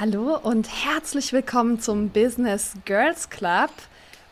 [0.00, 3.70] Hallo und herzlich willkommen zum Business Girls Club.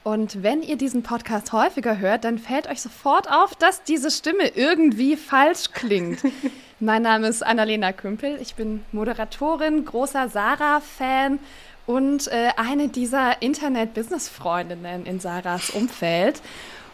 [0.02, 4.48] Und wenn ihr diesen Podcast häufiger hört, dann fällt euch sofort auf, dass diese Stimme
[4.54, 6.20] irgendwie falsch klingt.
[6.80, 8.38] mein Name ist Annalena Kümpel.
[8.40, 11.38] Ich bin Moderatorin, großer Sarah-Fan
[11.86, 16.40] und äh, eine dieser Internet-Business-Freundinnen in Sarahs Umfeld.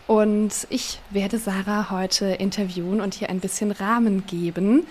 [0.06, 4.86] Und ich werde Sarah heute interviewen und hier ein bisschen Rahmen geben.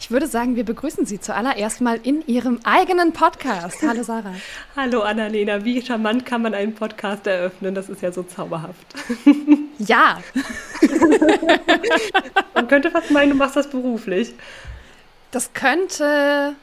[0.00, 3.82] Ich würde sagen, wir begrüßen Sie zuallererst mal in Ihrem eigenen Podcast.
[3.82, 4.34] Hallo Sarah.
[4.76, 7.74] Hallo Annalena, wie charmant kann man einen Podcast eröffnen?
[7.74, 8.86] Das ist ja so zauberhaft.
[9.80, 10.20] Ja.
[12.52, 14.34] man könnte fast meinen, du machst das beruflich.
[15.30, 16.56] Das könnte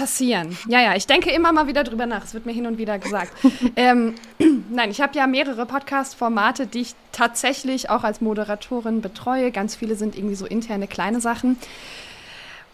[0.00, 0.56] passieren.
[0.66, 2.24] Ja, ja, ich denke immer mal wieder drüber nach.
[2.24, 3.32] Es wird mir hin und wieder gesagt.
[3.76, 4.14] ähm,
[4.70, 9.50] nein, ich habe ja mehrere Podcast-Formate, die ich tatsächlich auch als Moderatorin betreue.
[9.50, 11.58] Ganz viele sind irgendwie so interne kleine Sachen.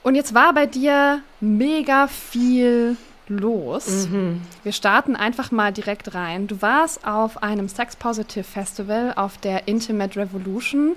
[0.04, 2.96] Und jetzt war bei dir mega viel
[3.26, 4.06] los.
[4.08, 4.40] Mhm.
[4.62, 6.46] Wir starten einfach mal direkt rein.
[6.46, 10.94] Du warst auf einem Sex Positive Festival auf der Intimate Revolution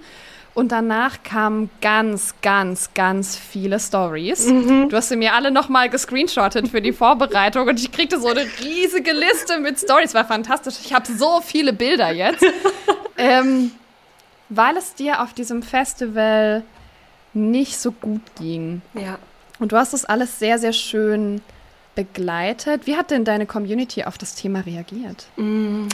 [0.54, 4.48] und danach kamen ganz, ganz, ganz viele Stories.
[4.48, 4.90] Mhm.
[4.90, 8.46] Du hast sie mir alle nochmal gescreenshottet für die Vorbereitung und ich kriegte so eine
[8.62, 10.14] riesige Liste mit Stories.
[10.14, 10.76] War fantastisch.
[10.84, 12.44] Ich habe so viele Bilder jetzt.
[13.18, 13.72] ähm,
[14.50, 16.64] weil es dir auf diesem Festival
[17.34, 18.82] nicht so gut ging.
[18.94, 19.20] Ja.
[19.60, 21.42] Und du hast das alles sehr, sehr schön
[21.96, 22.88] begleitet.
[22.88, 25.28] Wie hat denn deine Community auf das Thema reagiert?
[25.38, 25.88] Mm.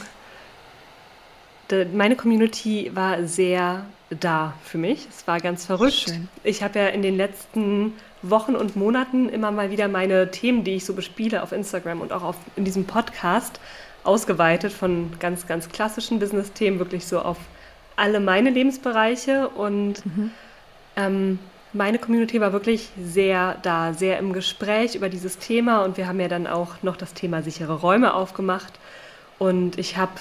[1.93, 3.85] Meine Community war sehr
[4.19, 5.07] da für mich.
[5.09, 6.05] Es war ganz verrückt.
[6.09, 6.27] Schön.
[6.43, 10.75] Ich habe ja in den letzten Wochen und Monaten immer mal wieder meine Themen, die
[10.75, 13.59] ich so bespiele auf Instagram und auch auf, in diesem Podcast
[14.03, 17.37] ausgeweitet von ganz, ganz klassischen Business-Themen wirklich so auf
[17.95, 20.31] alle meine Lebensbereiche und mhm.
[20.97, 21.39] Ähm,
[21.73, 26.19] meine Community war wirklich sehr da, sehr im Gespräch über dieses Thema und wir haben
[26.19, 28.79] ja dann auch noch das Thema sichere Räume aufgemacht
[29.39, 30.13] und ich habe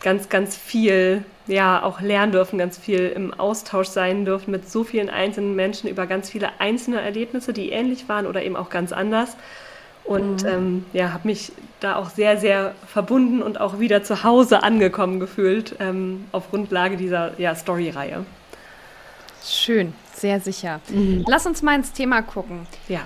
[0.00, 4.84] ganz, ganz viel, ja, auch lernen dürfen, ganz viel im Austausch sein dürfen mit so
[4.84, 8.92] vielen einzelnen Menschen über ganz viele einzelne Erlebnisse, die ähnlich waren oder eben auch ganz
[8.92, 9.36] anders.
[10.04, 10.48] Und mhm.
[10.48, 15.20] ähm, ja, habe mich da auch sehr, sehr verbunden und auch wieder zu Hause angekommen
[15.20, 18.24] gefühlt ähm, auf Grundlage dieser ja, Story-Reihe.
[19.44, 20.80] Schön, sehr sicher.
[20.88, 21.24] Mhm.
[21.26, 22.66] Lass uns mal ins Thema gucken.
[22.88, 23.00] Ja.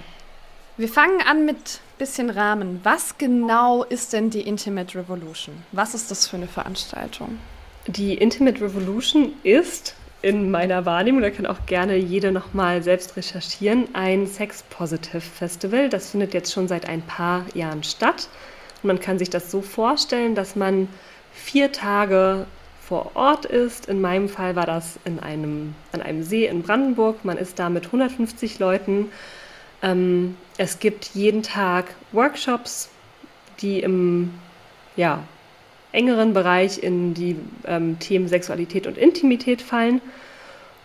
[0.77, 2.81] Wir fangen an mit bisschen Rahmen.
[2.83, 5.55] Was genau ist denn die Intimate Revolution?
[5.71, 7.39] Was ist das für eine Veranstaltung?
[7.89, 13.89] Die Intimate Revolution ist in meiner Wahrnehmung, da kann auch gerne jede nochmal selbst recherchieren,
[13.93, 15.89] ein Sex Positive Festival.
[15.89, 18.29] Das findet jetzt schon seit ein paar Jahren statt.
[18.83, 20.89] Und man kann sich das so vorstellen, dass man
[21.33, 22.47] vier Tage
[22.81, 23.87] vor Ort ist.
[23.87, 27.25] In meinem Fall war das in einem, an einem See in Brandenburg.
[27.25, 29.11] Man ist da mit 150 Leuten.
[29.83, 32.91] Ähm, es gibt jeden Tag Workshops,
[33.61, 34.35] die im
[34.95, 35.25] ja,
[35.93, 37.37] engeren Bereich in die
[37.67, 40.01] ähm, Themen Sexualität und Intimität fallen.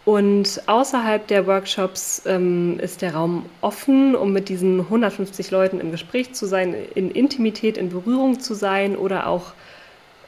[0.05, 5.91] Und außerhalb der Workshops ähm, ist der Raum offen, um mit diesen 150 Leuten im
[5.91, 9.51] Gespräch zu sein, in Intimität, in Berührung zu sein oder auch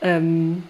[0.01, 0.63] ähm,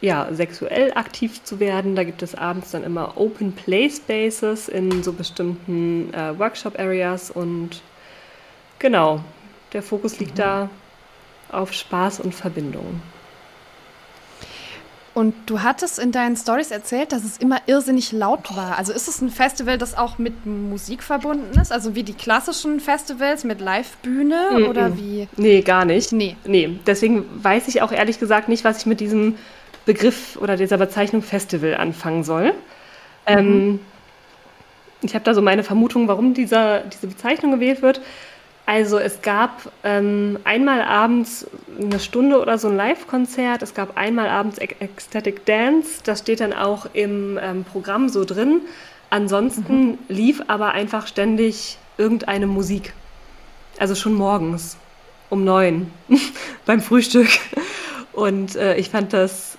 [0.00, 1.96] ja, sexuell aktiv zu werden.
[1.96, 7.32] Da gibt es abends dann immer Open Play Spaces in so bestimmten äh, Workshop Areas
[7.32, 7.82] und
[8.78, 9.20] genau,
[9.72, 10.42] der Fokus liegt mhm.
[10.42, 10.70] da
[11.50, 13.00] auf Spaß und Verbindung.
[15.14, 18.76] Und du hattest in deinen Stories erzählt, dass es immer irrsinnig laut war.
[18.76, 21.70] Also ist es ein Festival, das auch mit Musik verbunden ist?
[21.70, 24.68] Also wie die klassischen Festivals mit Live-Bühne mm -mm.
[24.68, 25.28] oder wie?
[25.36, 26.10] Nee, gar nicht.
[26.10, 26.36] Nee.
[26.44, 26.80] Nee.
[26.84, 29.36] Deswegen weiß ich auch ehrlich gesagt nicht, was ich mit diesem
[29.86, 32.46] Begriff oder dieser Bezeichnung Festival anfangen soll.
[32.46, 32.52] Mhm.
[33.26, 33.80] Ähm,
[35.02, 38.00] ich habe da so meine Vermutung, warum dieser, diese Bezeichnung gewählt wird.
[38.66, 41.46] Also es gab ähm, einmal abends
[41.78, 46.54] eine Stunde oder so ein Live-Konzert, es gab einmal abends Ecstatic Dance, das steht dann
[46.54, 48.62] auch im ähm, Programm so drin.
[49.10, 49.98] Ansonsten mhm.
[50.08, 52.94] lief aber einfach ständig irgendeine Musik.
[53.78, 54.78] Also schon morgens
[55.28, 55.90] um neun
[56.66, 57.28] beim Frühstück.
[58.12, 59.58] Und äh, ich fand das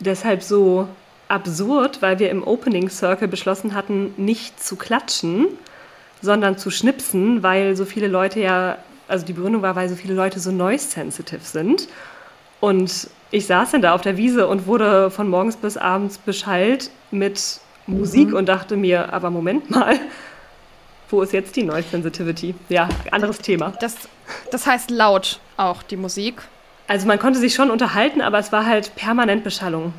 [0.00, 0.88] deshalb so
[1.28, 5.46] absurd, weil wir im Opening Circle beschlossen hatten, nicht zu klatschen,
[6.24, 10.14] sondern zu schnipsen, weil so viele Leute ja, also die Begründung war, weil so viele
[10.14, 11.88] Leute so noise-sensitive sind.
[12.60, 16.90] Und ich saß dann da auf der Wiese und wurde von morgens bis abends beschallt
[17.10, 18.36] mit Musik mhm.
[18.36, 19.98] und dachte mir, aber Moment mal,
[21.10, 22.54] wo ist jetzt die Noise Sensitivity?
[22.68, 23.72] Ja, anderes Thema.
[23.80, 23.96] Das,
[24.50, 26.42] das heißt laut auch, die Musik.
[26.88, 29.92] Also man konnte sich schon unterhalten, aber es war halt permanent Beschallung.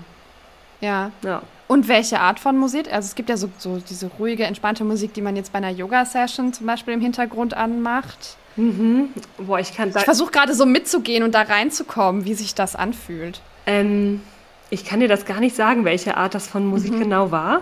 [0.82, 1.12] Ja.
[1.24, 1.42] ja.
[1.68, 2.94] Und welche Art von Musik?
[2.94, 5.72] Also es gibt ja so, so diese ruhige, entspannte Musik, die man jetzt bei einer
[5.72, 8.38] Yoga-Session zum Beispiel im Hintergrund anmacht.
[8.56, 9.10] Mhm.
[9.38, 13.42] Boah, ich kann Ich versuche gerade so mitzugehen und da reinzukommen, wie sich das anfühlt.
[13.66, 14.22] Ähm,
[14.70, 17.00] ich kann dir das gar nicht sagen, welche Art das von Musik mhm.
[17.00, 17.62] genau war.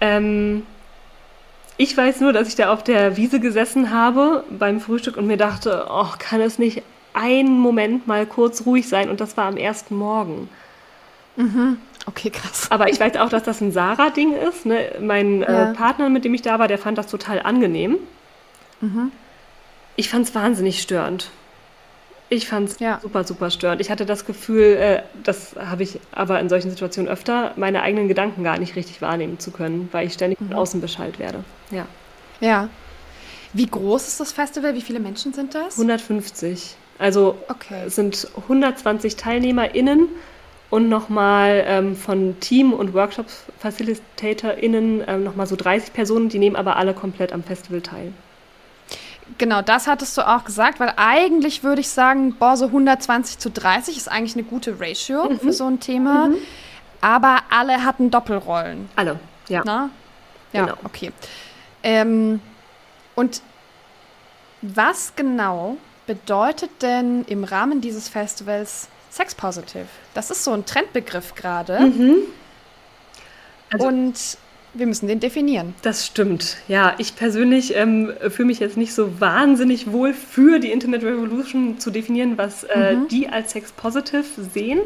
[0.00, 0.64] Ähm,
[1.76, 5.36] ich weiß nur, dass ich da auf der Wiese gesessen habe beim Frühstück und mir
[5.36, 6.82] dachte, oh, kann es nicht
[7.14, 9.08] einen Moment mal kurz ruhig sein?
[9.08, 10.48] Und das war am ersten Morgen.
[11.36, 11.78] Mhm.
[12.06, 12.66] Okay, krass.
[12.70, 14.66] Aber ich weiß auch, dass das ein Sarah-Ding ist.
[14.66, 14.92] Ne?
[15.00, 15.70] Mein äh, ja.
[15.70, 17.98] äh, Partner, mit dem ich da war, der fand das total angenehm.
[18.80, 19.10] Mhm.
[19.96, 21.30] Ich fand es wahnsinnig störend.
[22.28, 22.98] Ich fand es ja.
[23.02, 23.80] super, super störend.
[23.80, 28.08] Ich hatte das Gefühl, äh, das habe ich aber in solchen Situationen öfter, meine eigenen
[28.08, 30.48] Gedanken gar nicht richtig wahrnehmen zu können, weil ich ständig mhm.
[30.48, 31.44] von außen Bescheid werde.
[31.70, 31.86] Ja.
[32.40, 32.68] Ja.
[33.52, 34.74] Wie groß ist das Festival?
[34.74, 35.78] Wie viele Menschen sind das?
[35.78, 36.74] 150.
[36.98, 37.84] Also okay.
[37.86, 40.08] es sind 120 TeilnehmerInnen
[40.70, 46.76] und nochmal ähm, von Team und Workshop-FacilitatorInnen ähm, nochmal so 30 Personen, die nehmen aber
[46.76, 48.12] alle komplett am Festival teil.
[49.38, 53.50] Genau, das hattest du auch gesagt, weil eigentlich würde ich sagen, boah, so 120 zu
[53.50, 55.40] 30 ist eigentlich eine gute Ratio mhm.
[55.40, 56.28] für so ein Thema.
[56.28, 56.36] Mhm.
[57.00, 58.88] Aber alle hatten Doppelrollen.
[58.96, 59.18] Alle,
[59.48, 59.62] ja.
[59.64, 59.90] Na?
[60.52, 60.78] Ja, genau.
[60.84, 61.12] okay.
[61.82, 62.40] Ähm,
[63.14, 63.42] und
[64.62, 65.76] was genau
[66.06, 69.86] bedeutet denn im Rahmen dieses Festivals Sex Positive?
[70.12, 71.78] Das ist so ein Trendbegriff gerade.
[71.78, 72.16] Mhm.
[73.72, 74.14] Also, und
[74.72, 75.72] wir müssen den definieren.
[75.82, 76.56] Das stimmt.
[76.66, 81.78] Ja, ich persönlich ähm, fühle mich jetzt nicht so wahnsinnig wohl für die Internet Revolution
[81.78, 83.06] zu definieren, was äh, mhm.
[83.06, 84.80] die als Sex Positive sehen.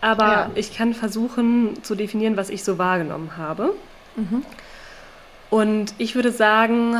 [0.00, 0.50] Aber ja.
[0.54, 3.74] ich kann versuchen zu definieren, was ich so wahrgenommen habe.
[4.16, 4.44] Mhm.
[5.50, 6.96] Und ich würde sagen,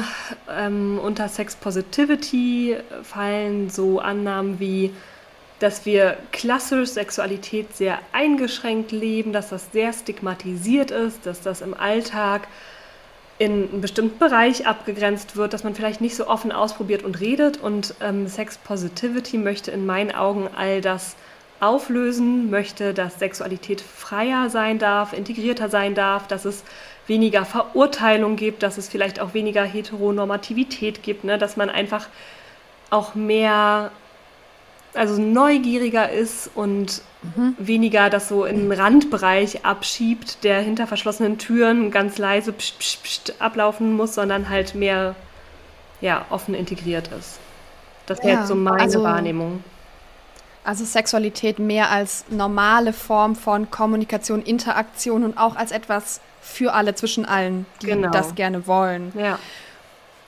[0.51, 4.93] ähm, unter Sex Positivity fallen so Annahmen wie
[5.63, 11.75] dass wir klassisch Sexualität sehr eingeschränkt leben, dass das sehr stigmatisiert ist, dass das im
[11.75, 12.49] Alltag
[13.39, 17.59] in einem bestimmten Bereich abgegrenzt wird, dass man vielleicht nicht so offen ausprobiert und redet.
[17.59, 21.17] Und ähm, Sex Positivity möchte in meinen Augen all das
[21.61, 26.65] auflösen, möchte, dass Sexualität freier sein darf, integrierter sein darf, dass es
[27.07, 31.39] weniger Verurteilung gibt, dass es vielleicht auch weniger Heteronormativität gibt, ne?
[31.39, 32.09] dass man einfach
[32.91, 33.91] auch mehr
[34.95, 37.55] also neugieriger ist und mhm.
[37.59, 43.03] weniger das so in den Randbereich abschiebt, der hinter verschlossenen Türen ganz leise pst, pst,
[43.03, 45.15] pst ablaufen muss, sondern halt mehr
[46.01, 47.39] ja, offen integriert ist.
[48.07, 49.63] Das wäre ja, jetzt so meine also, Wahrnehmung.
[50.65, 56.95] Also Sexualität mehr als normale Form von Kommunikation, Interaktion und auch als etwas für alle,
[56.95, 58.11] zwischen allen, die genau.
[58.11, 59.13] das gerne wollen.
[59.17, 59.39] Ja.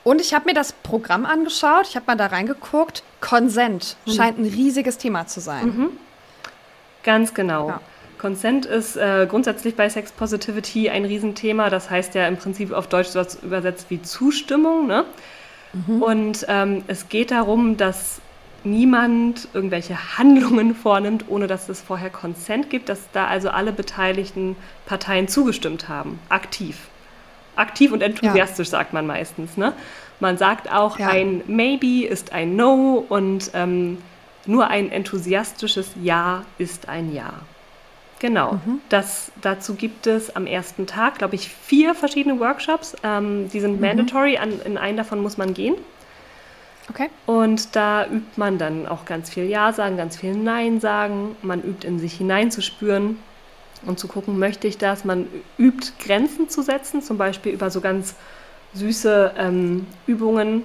[0.04, 3.02] Und ich habe mir das Programm angeschaut, ich habe mal da reingeguckt.
[3.20, 4.12] Consent mhm.
[4.12, 5.66] scheint ein riesiges Thema zu sein.
[5.66, 5.90] Mhm.
[7.02, 7.68] Ganz genau.
[7.68, 7.80] Ja.
[8.18, 11.68] Consent ist äh, grundsätzlich bei Sex Positivity ein Riesenthema.
[11.68, 14.86] Das heißt ja im Prinzip auf Deutsch so übersetzt wie Zustimmung.
[14.86, 15.04] Ne?
[15.72, 16.02] Mhm.
[16.02, 18.20] Und ähm, es geht darum, dass
[18.62, 24.56] niemand irgendwelche Handlungen vornimmt, ohne dass es vorher Consent gibt, dass da also alle beteiligten
[24.86, 26.88] Parteien zugestimmt haben, aktiv.
[27.56, 28.78] Aktiv und enthusiastisch, ja.
[28.78, 29.56] sagt man meistens.
[29.56, 29.74] Ne?
[30.20, 31.08] Man sagt auch, ja.
[31.08, 33.98] ein Maybe ist ein No und ähm,
[34.46, 37.32] nur ein enthusiastisches Ja ist ein Ja.
[38.20, 38.52] Genau.
[38.52, 38.80] Mhm.
[38.88, 42.96] Das, dazu gibt es am ersten Tag, glaube ich, vier verschiedene Workshops.
[43.02, 43.86] Ähm, die sind mhm.
[43.86, 45.74] mandatory, an, in einen davon muss man gehen.
[46.90, 47.08] Okay.
[47.26, 51.36] Und da übt man dann auch ganz viel Ja sagen, ganz viel Nein sagen.
[51.42, 53.18] Man übt in sich hineinzuspüren
[53.86, 55.04] und zu gucken, möchte ich das.
[55.04, 55.26] Man
[55.58, 58.14] übt Grenzen zu setzen, zum Beispiel über so ganz
[58.74, 60.64] süße ähm, Übungen,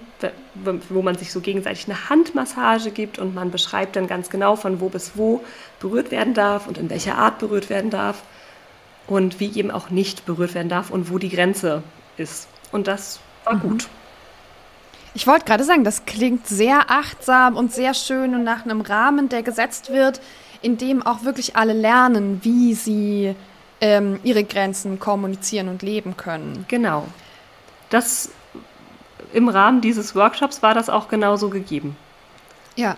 [0.90, 4.82] wo man sich so gegenseitig eine Handmassage gibt und man beschreibt dann ganz genau, von
[4.82, 5.42] wo bis wo
[5.80, 8.24] berührt werden darf und in welcher Art berührt werden darf
[9.08, 11.84] und wie eben auch nicht berührt werden darf und wo die Grenze
[12.18, 12.48] ist.
[12.72, 13.62] Und das war mhm.
[13.62, 13.88] gut.
[15.14, 19.30] Ich wollte gerade sagen, das klingt sehr achtsam und sehr schön und nach einem Rahmen,
[19.30, 20.22] der gesetzt wird,
[20.62, 23.36] in dem auch wirklich alle lernen, wie sie
[23.82, 26.66] ähm, ihre Grenzen kommunizieren und leben können.
[26.68, 27.08] Genau.
[27.90, 28.32] Das
[29.34, 31.96] im Rahmen dieses Workshops war das auch genauso gegeben.
[32.76, 32.96] Ja.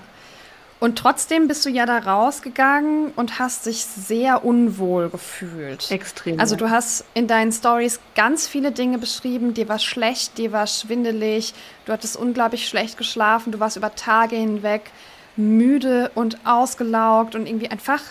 [0.80, 5.92] Und trotzdem bist du ja da rausgegangen und hast dich sehr unwohl gefühlt.
[5.92, 6.40] Extrem.
[6.40, 9.54] Also du hast in deinen Stories ganz viele Dinge beschrieben.
[9.54, 11.54] Dir war schlecht, dir war schwindelig,
[11.86, 14.90] du hattest unglaublich schlecht geschlafen, du warst über Tage hinweg
[15.36, 18.02] müde und ausgelaugt und irgendwie einfach,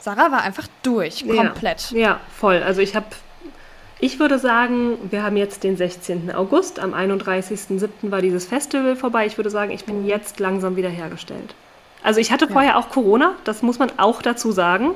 [0.00, 1.92] Sarah war einfach durch, komplett.
[1.92, 2.62] Ja, ja voll.
[2.62, 3.06] Also ich habe,
[4.02, 6.34] ich würde sagen, wir haben jetzt den 16.
[6.34, 7.88] August, am 31.07.
[8.10, 9.26] war dieses Festival vorbei.
[9.26, 11.54] Ich würde sagen, ich bin jetzt langsam wiederhergestellt.
[12.02, 14.90] Also ich hatte vorher auch Corona, das muss man auch dazu sagen.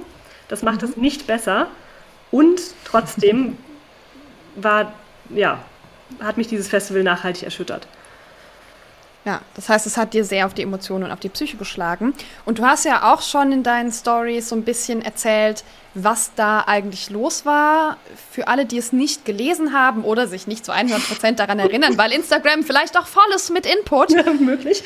[0.48, 0.88] Das macht mhm.
[0.88, 1.68] es nicht besser.
[2.32, 3.56] Und trotzdem
[4.56, 4.92] war,
[5.30, 5.60] ja,
[6.18, 7.86] hat mich dieses Festival nachhaltig erschüttert.
[9.26, 12.14] Ja, das heißt, es hat dir sehr auf die Emotionen und auf die Psyche geschlagen.
[12.44, 15.64] Und du hast ja auch schon in deinen Stories so ein bisschen erzählt,
[15.94, 17.96] was da eigentlich los war.
[18.30, 21.98] Für alle, die es nicht gelesen haben oder sich nicht zu 100 Prozent daran erinnern,
[21.98, 24.12] weil Instagram vielleicht auch voll ist mit Input.
[24.12, 24.84] Ja, möglich.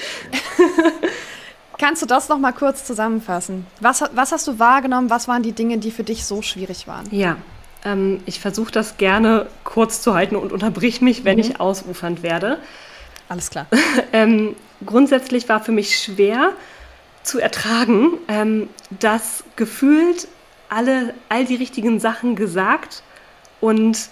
[1.78, 3.66] Kannst du das noch mal kurz zusammenfassen?
[3.80, 5.10] Was, was hast du wahrgenommen?
[5.10, 7.06] Was waren die Dinge, die für dich so schwierig waren?
[7.10, 7.36] Ja,
[7.84, 11.40] ähm, ich versuche das gerne kurz zu halten und unterbrich mich, wenn mhm.
[11.40, 12.58] ich ausufernd werde.
[13.30, 13.66] Alles klar.
[14.12, 16.52] ähm, grundsätzlich war für mich schwer
[17.22, 18.68] zu ertragen, ähm,
[18.98, 20.26] dass gefühlt
[20.68, 23.04] alle, all die richtigen Sachen gesagt
[23.60, 24.08] und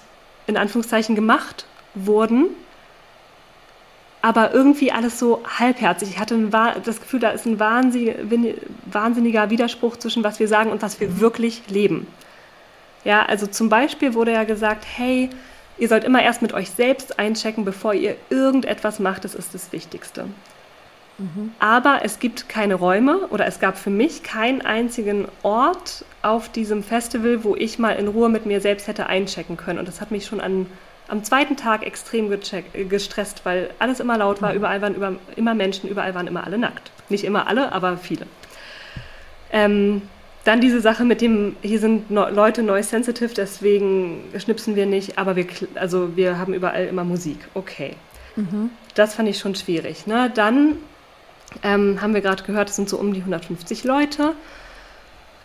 [0.47, 2.47] in Anführungszeichen gemacht wurden,
[4.23, 6.11] aber irgendwie alles so halbherzig.
[6.11, 6.51] Ich hatte ein,
[6.85, 11.63] das Gefühl, da ist ein wahnsinniger Widerspruch zwischen was wir sagen und was wir wirklich
[11.69, 12.07] leben.
[13.05, 15.29] Ja, also zum Beispiel wurde ja gesagt, hey,
[15.78, 19.25] Ihr sollt immer erst mit euch selbst einchecken, bevor ihr irgendetwas macht.
[19.25, 20.26] Das ist das Wichtigste.
[21.18, 21.52] Mhm.
[21.58, 26.82] Aber es gibt keine Räume oder es gab für mich keinen einzigen Ort auf diesem
[26.82, 29.78] Festival, wo ich mal in Ruhe mit mir selbst hätte einchecken können.
[29.78, 30.66] Und das hat mich schon an,
[31.08, 34.56] am zweiten Tag extrem gestresst, weil alles immer laut war, mhm.
[34.56, 36.90] überall waren über, immer Menschen, überall waren immer alle nackt.
[37.08, 38.26] Nicht immer alle, aber viele.
[39.52, 40.02] Ähm,
[40.49, 45.19] dann diese Sache mit dem, hier sind no Leute noise sensitive, deswegen schnipsen wir nicht,
[45.19, 47.37] aber wir, also wir haben überall immer Musik.
[47.52, 47.97] Okay.
[48.35, 48.71] Mhm.
[48.95, 50.07] Das fand ich schon schwierig.
[50.07, 50.33] Ne?
[50.35, 50.78] Dann
[51.62, 54.33] ähm, haben wir gerade gehört, es sind so um die 150 Leute.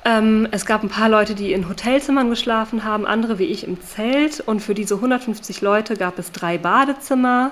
[0.06, 3.82] Ähm, es gab ein paar Leute, die in Hotelzimmern geschlafen haben, andere wie ich im
[3.82, 4.40] Zelt.
[4.40, 7.52] Und für diese 150 Leute gab es drei Badezimmer,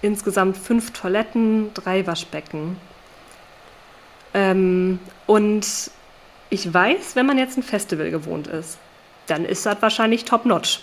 [0.00, 2.76] insgesamt fünf Toiletten, drei Waschbecken.
[4.34, 5.92] Ähm, und
[6.52, 8.76] ich weiß, wenn man jetzt ein Festival gewohnt ist,
[9.26, 10.80] dann ist das wahrscheinlich top-notch.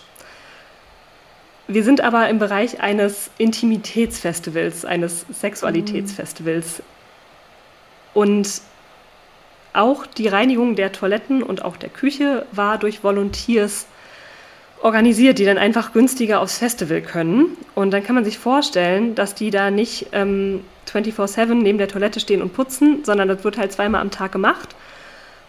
[1.67, 6.81] Wir sind aber im Bereich eines Intimitätsfestivals, eines Sexualitätsfestivals.
[8.15, 8.61] Und
[9.73, 13.85] auch die Reinigung der Toiletten und auch der Küche war durch Volunteers
[14.81, 17.55] organisiert, die dann einfach günstiger aufs Festival können.
[17.75, 20.61] Und dann kann man sich vorstellen, dass die da nicht ähm,
[20.91, 24.75] 24-7 neben der Toilette stehen und putzen, sondern das wird halt zweimal am Tag gemacht.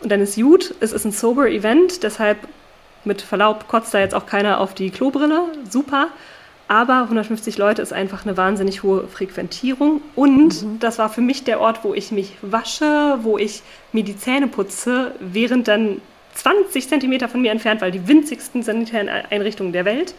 [0.02, 2.38] Und dann ist gut, es ist ein sober Event, deshalb
[3.04, 6.08] mit Verlaub kotzt da jetzt auch keiner auf die Klobrille, super.
[6.68, 10.02] Aber 150 Leute ist einfach eine wahnsinnig hohe Frequentierung.
[10.14, 10.78] Und mhm.
[10.78, 14.46] das war für mich der Ort, wo ich mich wasche, wo ich mir die Zähne
[14.46, 16.00] putze, während dann
[16.34, 20.14] 20 Zentimeter von mir entfernt, weil die winzigsten sanitären Einrichtungen der Welt,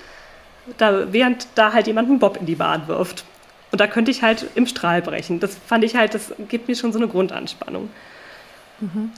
[0.78, 3.24] da, während da halt jemand einen Bob in die Bahn wirft.
[3.72, 5.40] Und da könnte ich halt im Strahl brechen.
[5.40, 7.90] Das fand ich halt, das gibt mir schon so eine Grundanspannung.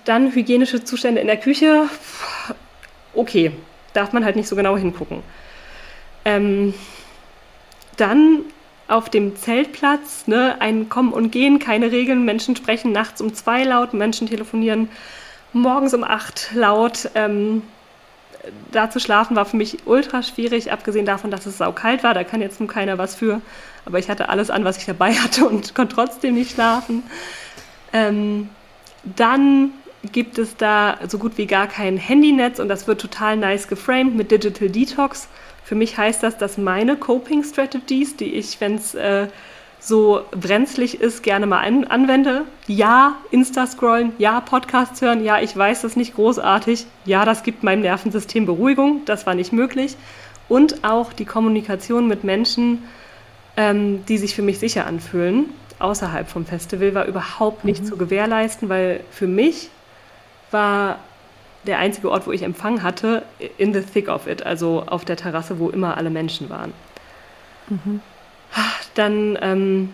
[0.06, 1.88] Dann hygienische Zustände in der Küche.
[3.14, 3.52] Okay,
[3.94, 5.24] darf man halt nicht so genau hingucken.
[6.26, 6.74] Ähm,
[7.98, 8.42] dann
[8.88, 12.26] auf dem Zeltplatz, ne, ein Kommen und Gehen, keine Regeln.
[12.26, 14.90] Menschen sprechen nachts um zwei laut, Menschen telefonieren
[15.54, 17.10] morgens um acht laut.
[17.16, 17.62] Ähm,
[18.72, 22.14] da zu schlafen war für mich ultra schwierig, abgesehen davon, dass es saukalt war.
[22.14, 23.40] Da kann jetzt nun keiner was für.
[23.86, 27.04] Aber ich hatte alles an, was ich dabei hatte und konnte trotzdem nicht schlafen.
[27.94, 28.50] Ähm,
[29.04, 29.72] dann
[30.12, 34.16] gibt es da so gut wie gar kein Handynetz und das wird total nice geframed
[34.16, 35.28] mit Digital Detox.
[35.64, 39.28] Für mich heißt das, dass meine Coping Strategies, die ich, wenn es äh,
[39.80, 42.44] so brenzlig ist, gerne mal an anwende.
[42.68, 46.86] Ja, Insta-Scrollen, ja, Podcasts hören, ja, ich weiß, das nicht großartig.
[47.06, 49.96] Ja, das gibt meinem Nervensystem Beruhigung, das war nicht möglich.
[50.50, 52.84] Und auch die Kommunikation mit Menschen,
[53.56, 55.46] ähm, die sich für mich sicher anfühlen
[55.80, 57.88] außerhalb vom Festival war überhaupt nicht mhm.
[57.88, 59.70] zu gewährleisten, weil für mich
[60.52, 61.00] war
[61.66, 63.24] der einzige Ort, wo ich Empfang hatte,
[63.58, 66.74] in the thick of it, also auf der Terrasse, wo immer alle Menschen waren.
[67.70, 68.02] Mhm.
[68.96, 69.94] Dann ähm,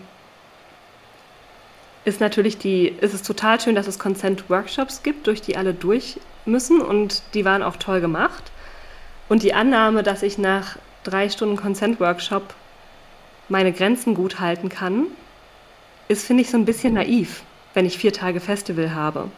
[2.04, 6.18] ist natürlich die, ist es total schön, dass es Consent-Workshops gibt, durch die alle durch
[6.44, 8.50] müssen und die waren auch toll gemacht.
[9.28, 12.54] Und die Annahme, dass ich nach drei Stunden Consent-Workshop
[13.48, 15.06] meine Grenzen gut halten kann,
[16.10, 19.30] ist, finde ich, so ein bisschen naiv, wenn ich vier Tage Festival habe.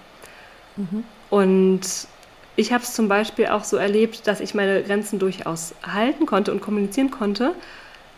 [0.76, 1.04] Mhm.
[1.28, 1.82] Und
[2.56, 6.50] ich habe es zum Beispiel auch so erlebt, dass ich meine Grenzen durchaus halten konnte
[6.50, 7.54] und kommunizieren konnte.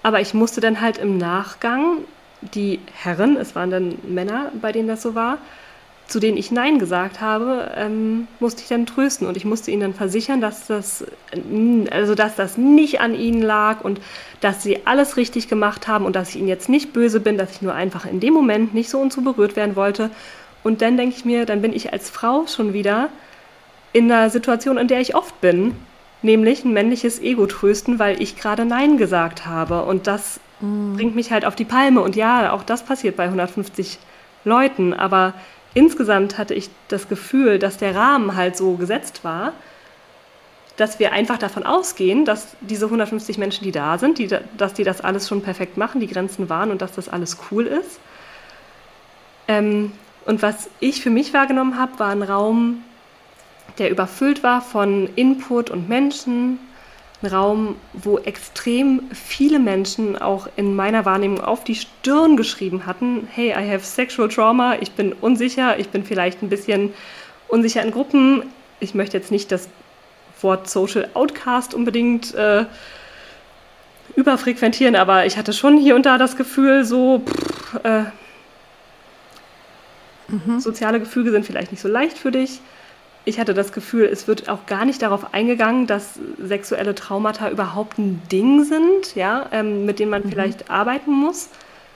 [0.05, 1.99] Aber ich musste dann halt im Nachgang
[2.43, 5.39] die Herren, es waren dann Männer, bei denen das so war,
[6.15, 9.81] zu denen ich Nein gesagt habe, ähm, musste ich dann trösten und ich musste ihnen
[9.81, 11.05] dann versichern, dass das,
[11.91, 14.01] also dass das nicht an ihnen lag und
[14.41, 17.51] dass sie alles richtig gemacht haben und dass ich ihnen jetzt nicht böse bin, dass
[17.51, 20.09] ich nur einfach in dem Moment nicht so und so berührt werden wollte.
[20.63, 23.09] Und dann denke ich mir, dann bin ich als Frau schon wieder
[23.93, 25.75] in einer Situation, in der ich oft bin,
[26.23, 29.83] nämlich ein männliches Ego trösten, weil ich gerade Nein gesagt habe.
[29.83, 30.95] Und das mm.
[30.95, 32.03] bringt mich halt auf die Palme.
[32.03, 33.99] Und ja, auch das passiert bei 150
[34.45, 34.95] Leuten.
[34.95, 35.35] Aber
[35.75, 39.53] insgesamt hatte ich das Gefühl, dass der Rahmen halt so gesetzt war,
[40.77, 44.85] dass wir einfach davon ausgehen, dass diese 150 Menschen, die da sind, die, dass die
[44.85, 48.01] das alles schon perfekt machen, die Grenzen waren und dass das alles cool ist.
[49.47, 49.93] Ähm,
[50.27, 52.83] und was ich für mich wahrgenommen habe, war ein Raum,
[53.79, 56.59] der überfüllt war von Input und Menschen.
[57.27, 63.51] Raum, wo extrem viele Menschen auch in meiner Wahrnehmung auf die Stirn geschrieben hatten, hey,
[63.51, 66.93] I have sexual trauma, ich bin unsicher, ich bin vielleicht ein bisschen
[67.49, 68.43] unsicher in Gruppen.
[68.81, 69.69] Ich möchte jetzt nicht das
[70.41, 72.65] Wort Social Outcast unbedingt äh,
[74.17, 78.05] überfrequentieren, aber ich hatte schon hier und da das Gefühl, so, pff, äh,
[80.29, 80.61] mhm.
[80.61, 82.61] soziale Gefüge sind vielleicht nicht so leicht für dich
[83.25, 87.99] ich hatte das Gefühl, es wird auch gar nicht darauf eingegangen, dass sexuelle Traumata überhaupt
[87.99, 90.31] ein Ding sind, ja, ähm, mit denen man mhm.
[90.31, 91.49] vielleicht arbeiten muss.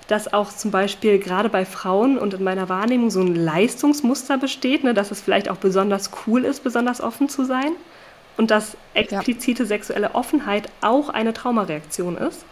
[0.06, 4.82] Dass auch zum Beispiel gerade bei Frauen und in meiner Wahrnehmung so ein Leistungsmuster besteht,
[4.82, 7.72] ne, dass es vielleicht auch besonders cool ist, besonders offen zu sein.
[8.38, 9.66] Und dass explizite ja.
[9.66, 12.46] sexuelle Offenheit auch eine Traumareaktion ist.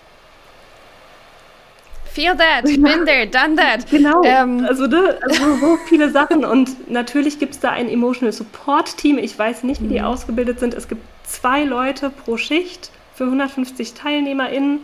[2.17, 3.91] Feel that, been there, done that.
[3.91, 4.65] Genau, ähm.
[4.65, 9.19] also, ne, also so viele Sachen und natürlich gibt es da ein Emotional Support Team.
[9.19, 10.07] Ich weiß nicht, wie die mhm.
[10.07, 10.73] ausgebildet sind.
[10.73, 14.81] Es gibt zwei Leute pro Schicht für 150 TeilnehmerInnen,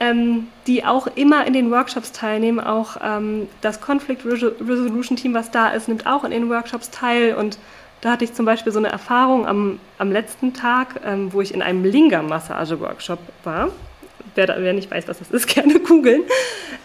[0.00, 2.58] ähm, die auch immer in den Workshops teilnehmen.
[2.58, 7.36] Auch ähm, das Conflict Resolution Team, was da ist, nimmt auch in den Workshops teil
[7.36, 7.56] und
[8.00, 11.54] da hatte ich zum Beispiel so eine Erfahrung am, am letzten Tag, ähm, wo ich
[11.54, 13.70] in einem Lingam-Massage-Workshop war
[14.38, 16.22] wer, wer nicht weiß, was das ist, gerne googeln.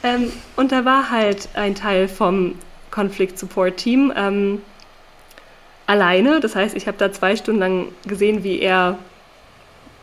[0.04, 2.56] Ähm, und da war halt ein Teil vom
[2.92, 4.62] Conflict Support Team ähm,
[5.88, 6.42] alleine.
[6.42, 8.98] Das heißt, ich habe da zwei Stunden lang gesehen, wie er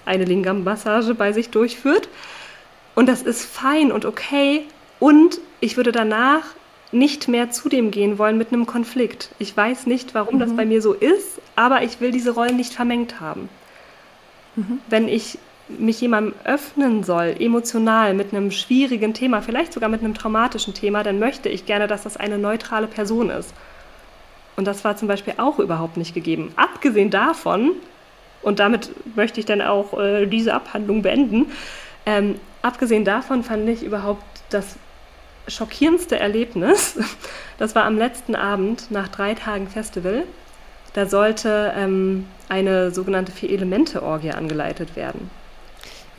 [0.06, 2.08] eine Lingam-Massage bei sich durchführt.
[2.94, 4.62] Und das ist fein und okay.
[4.98, 6.42] Und ich würde danach
[6.92, 9.30] nicht mehr zu dem gehen wollen mit einem Konflikt.
[9.38, 10.40] Ich weiß nicht, warum mhm.
[10.40, 13.48] das bei mir so ist, aber ich will diese Rollen nicht vermengt haben.
[14.56, 14.80] Mhm.
[14.88, 15.38] Wenn ich
[15.78, 21.02] mich jemandem öffnen soll, emotional mit einem schwierigen Thema, vielleicht sogar mit einem traumatischen Thema,
[21.02, 23.54] dann möchte ich gerne, dass das eine neutrale Person ist.
[24.56, 26.52] Und das war zum Beispiel auch überhaupt nicht gegeben.
[26.56, 27.72] Abgesehen davon,
[28.42, 31.46] und damit möchte ich dann auch äh, diese Abhandlung beenden,
[32.06, 34.76] ähm, abgesehen davon fand ich überhaupt das
[35.48, 36.98] schockierendste Erlebnis,
[37.58, 40.24] das war am letzten Abend nach drei Tagen Festival.
[40.92, 45.30] Da sollte ähm, eine sogenannte Vier-Elemente-Orgie angeleitet werden.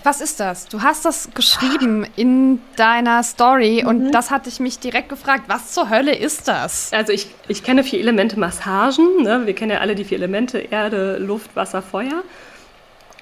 [0.04, 0.68] Was ist das?
[0.68, 3.90] Du hast das geschrieben in deiner Story mhm.
[3.90, 6.92] und das hatte ich mich direkt gefragt, was zur Hölle ist das?
[6.92, 9.24] Also ich, ich kenne vier Elemente Massagen.
[9.24, 9.46] Ne?
[9.46, 12.24] Wir kennen ja alle die vier Elemente Erde, Luft, Wasser, Feuer.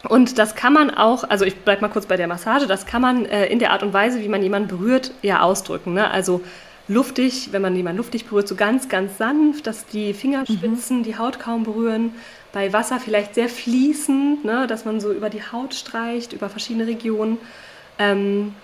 [0.07, 3.01] Und das kann man auch, also ich bleibe mal kurz bei der Massage, das kann
[3.01, 5.93] man äh, in der Art und Weise, wie man jemanden berührt, ja ausdrücken.
[5.93, 6.09] Ne?
[6.09, 6.41] Also
[6.87, 11.03] luftig, wenn man jemanden luftig berührt, so ganz, ganz sanft, dass die Fingerspitzen mhm.
[11.03, 12.13] die Haut kaum berühren
[12.51, 16.87] bei Wasser vielleicht sehr fließend, ne, dass man so über die Haut streicht, über verschiedene
[16.87, 17.37] Regionen.
[17.97, 18.55] Ähm,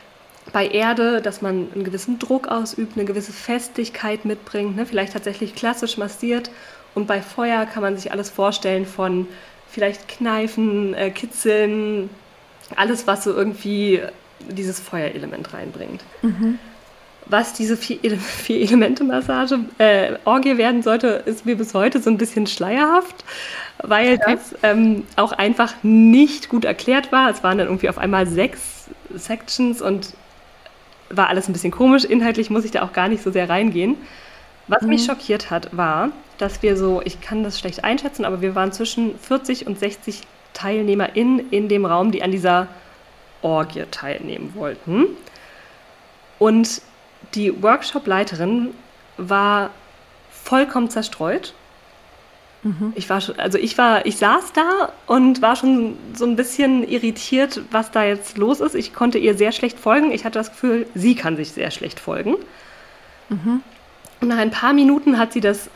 [0.54, 5.56] bei Erde, dass man einen gewissen Druck ausübt, eine gewisse Festigkeit mitbringt, ne, vielleicht tatsächlich
[5.56, 6.52] klassisch massiert.
[6.94, 9.28] Und bei Feuer kann man sich alles vorstellen von
[9.70, 12.10] vielleicht Kneifen, äh, Kitzeln,
[12.76, 14.02] alles, was so irgendwie
[14.40, 16.02] dieses Feuerelement reinbringt.
[16.22, 16.60] Mhm.
[17.28, 23.24] Was diese Vier-Elemente-Massage äh, Orgie werden sollte, ist mir bis heute so ein bisschen schleierhaft
[23.84, 24.36] weil ja.
[24.36, 27.30] das ähm, auch einfach nicht gut erklärt war.
[27.30, 30.14] Es waren dann irgendwie auf einmal sechs Sections und
[31.10, 32.04] war alles ein bisschen komisch.
[32.04, 33.98] Inhaltlich muss ich da auch gar nicht so sehr reingehen.
[34.68, 34.90] Was mhm.
[34.90, 38.72] mich schockiert hat, war, dass wir so, ich kann das schlecht einschätzen, aber wir waren
[38.72, 40.22] zwischen 40 und 60
[40.54, 42.68] TeilnehmerInnen in dem Raum, die an dieser
[43.42, 45.06] Orgie teilnehmen wollten.
[46.40, 46.82] Und
[47.36, 48.74] die Workshop-Leiterin
[49.18, 49.70] war
[50.32, 51.54] vollkommen zerstreut
[52.66, 52.94] Mhm.
[52.96, 56.84] Ich war schon, also ich war, ich saß da und war schon so ein bisschen
[56.88, 58.74] irritiert, was da jetzt los ist.
[58.74, 60.12] Ich konnte ihr sehr schlecht folgen.
[60.12, 62.36] Ich hatte das Gefühl, sie kann sich sehr schlecht folgen.
[63.30, 63.62] Mhm.
[64.20, 65.70] Und nach ein paar Minuten hat sie das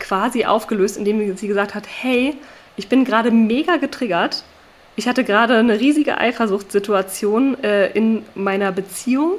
[0.00, 2.36] quasi aufgelöst, indem sie gesagt hat, hey,
[2.76, 4.42] ich bin gerade mega getriggert.
[4.96, 9.34] Ich hatte gerade eine riesige Eifersuchtssituation äh, in meiner Beziehung.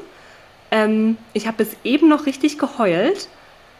[0.71, 3.29] Ähm, ich habe bis eben noch richtig geheult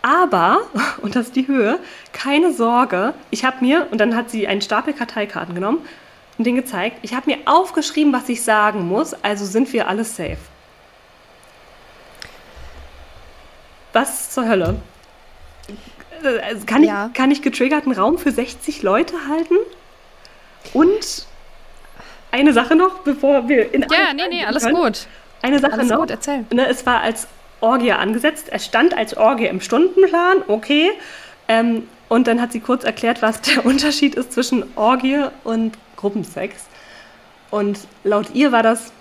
[0.02, 0.62] aber,
[1.02, 1.80] und das ist die Höhe,
[2.14, 5.80] keine Sorge, ich habe mir, und dann hat sie einen Stapel Karteikarten genommen
[6.38, 10.04] und den gezeigt, ich habe mir aufgeschrieben, was ich sagen muss, also sind wir alle
[10.04, 10.38] safe.
[13.94, 14.76] Was zur Hölle?
[16.24, 17.08] Also kann, ja.
[17.08, 19.56] ich, kann ich getriggerten Raum für 60 Leute halten?
[20.74, 21.26] Und
[22.32, 24.76] eine Sache noch, bevor wir in Ja, nee, nee, alles können.
[24.76, 25.08] gut.
[25.42, 26.00] Eine Sache alles noch.
[26.00, 26.46] Gut, erzähl.
[26.54, 27.28] Ne, es war als
[27.62, 28.48] Orgie angesetzt.
[28.52, 30.92] Es stand als Orgie im Stundenplan, okay.
[31.48, 36.66] Ähm, und dann hat sie kurz erklärt, was der Unterschied ist zwischen Orgie und Gruppensex.
[37.50, 38.92] Und laut ihr war das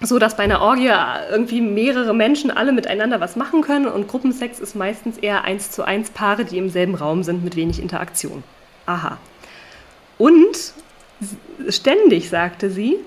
[0.00, 0.92] so, dass bei einer Orgie
[1.30, 5.84] irgendwie mehrere Menschen alle miteinander was machen können und Gruppensex ist meistens eher eins zu
[5.84, 8.44] eins Paare, die im selben Raum sind mit wenig Interaktion.
[8.84, 9.16] Aha.
[10.18, 10.72] Und
[11.68, 12.98] ständig sagte sie,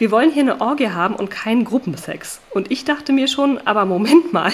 [0.00, 2.40] wir wollen hier eine Orgie haben und keinen Gruppensex.
[2.50, 4.50] Und ich dachte mir schon, aber Moment mal.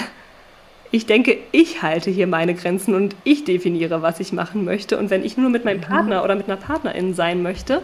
[0.90, 4.98] Ich denke, ich halte hier meine Grenzen und ich definiere, was ich machen möchte.
[4.98, 7.80] Und wenn ich nur mit meinem Partner oder mit einer Partnerin sein möchte,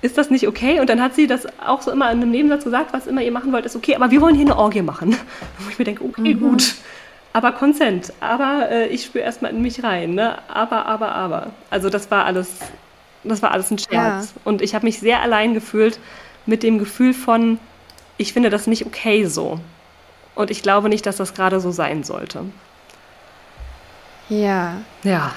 [0.00, 0.80] ist das nicht okay?
[0.80, 3.32] Und dann hat sie das auch so immer in einem Nebensatz gesagt, was immer ihr
[3.32, 5.16] machen wollt, ist okay, aber wir wollen hier eine Orgie machen.
[5.58, 6.40] Wo ich mir denke, okay, mhm.
[6.40, 6.74] gut.
[7.34, 10.38] Aber Consent, aber äh, ich spüre erstmal in mich rein, ne?
[10.48, 11.50] Aber, aber, aber.
[11.68, 12.48] Also das war alles,
[13.24, 14.32] das war alles ein Scherz.
[14.34, 14.40] Ja.
[14.44, 15.98] Und ich habe mich sehr allein gefühlt
[16.46, 17.58] mit dem Gefühl von,
[18.18, 19.60] ich finde das nicht okay so.
[20.34, 22.44] Und ich glaube nicht, dass das gerade so sein sollte.
[24.28, 24.76] Ja.
[25.02, 25.32] Ja.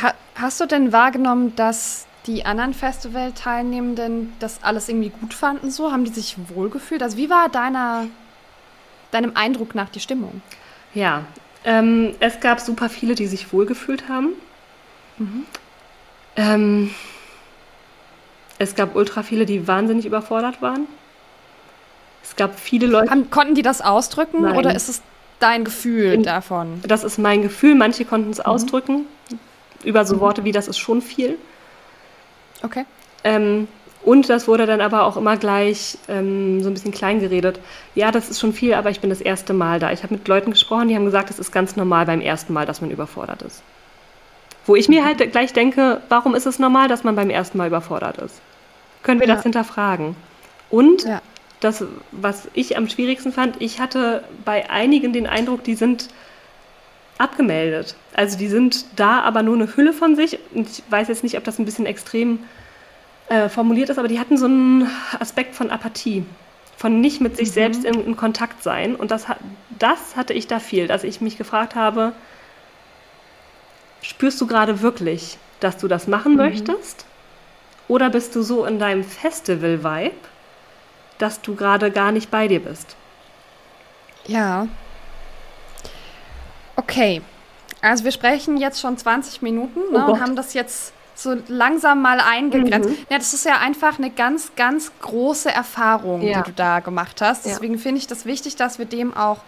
[0.00, 5.92] Ha hast du denn wahrgenommen, dass die anderen Festivalteilnehmenden das alles irgendwie gut fanden so?
[5.92, 7.02] Haben die sich wohlgefühlt?
[7.02, 8.06] Also wie war deiner,
[9.10, 10.40] deinem Eindruck nach die Stimmung?
[10.94, 11.24] Ja,
[11.64, 14.30] ähm, es gab super viele, die sich wohlgefühlt haben.
[15.18, 15.44] Mhm.
[16.36, 16.94] Ähm,
[18.60, 20.86] es gab ultra viele, die wahnsinnig überfordert waren.
[22.22, 23.24] Es gab viele Leute.
[23.30, 24.56] Konnten die das ausdrücken Nein.
[24.56, 25.00] oder ist es
[25.38, 26.82] dein Gefühl In, davon?
[26.86, 27.74] Das ist mein Gefühl.
[27.74, 28.44] Manche konnten es mhm.
[28.44, 29.06] ausdrücken.
[29.82, 30.20] Über so mhm.
[30.20, 31.38] Worte wie das ist schon viel.
[32.62, 32.84] Okay.
[33.24, 33.66] Ähm,
[34.02, 37.60] und das wurde dann aber auch immer gleich ähm, so ein bisschen klein geredet.
[37.94, 39.90] Ja, das ist schon viel, aber ich bin das erste Mal da.
[39.90, 42.66] Ich habe mit Leuten gesprochen, die haben gesagt, es ist ganz normal beim ersten Mal,
[42.66, 43.62] dass man überfordert ist.
[44.66, 47.68] Wo ich mir halt gleich denke, warum ist es normal, dass man beim ersten Mal
[47.68, 48.42] überfordert ist?
[49.02, 49.34] Können wir ja.
[49.34, 50.16] das hinterfragen?
[50.70, 51.20] Und ja.
[51.60, 56.08] das, was ich am schwierigsten fand, ich hatte bei einigen den Eindruck, die sind
[57.18, 57.96] abgemeldet.
[58.14, 60.38] Also die sind da, aber nur eine Hülle von sich.
[60.54, 62.40] Und ich weiß jetzt nicht, ob das ein bisschen extrem
[63.28, 66.24] äh, formuliert ist, aber die hatten so einen Aspekt von Apathie,
[66.76, 67.52] von nicht mit sich mhm.
[67.52, 68.96] selbst in, in, Kontakt sein.
[68.96, 69.26] Und das,
[69.78, 72.12] das hatte ich da viel, dass ich mich gefragt habe,
[74.02, 76.38] spürst du gerade wirklich, dass du das machen mhm.
[76.38, 77.04] möchtest?
[77.90, 80.14] Oder bist du so in deinem Festival-Vibe,
[81.18, 82.96] dass du gerade gar nicht bei dir bist?
[84.26, 84.68] Ja,
[86.80, 87.20] Okay,
[87.82, 92.00] also wir sprechen jetzt schon 20 Minuten ne, oh und haben das jetzt so langsam
[92.00, 92.88] mal eingegrenzt.
[92.88, 92.96] Mhm.
[93.10, 96.40] Ja, das ist ja einfach eine ganz, ganz große Erfahrung, ja.
[96.40, 97.44] die du da gemacht hast.
[97.44, 97.80] Deswegen ja.
[97.80, 99.38] finde ich das wichtig, dass wir dem auch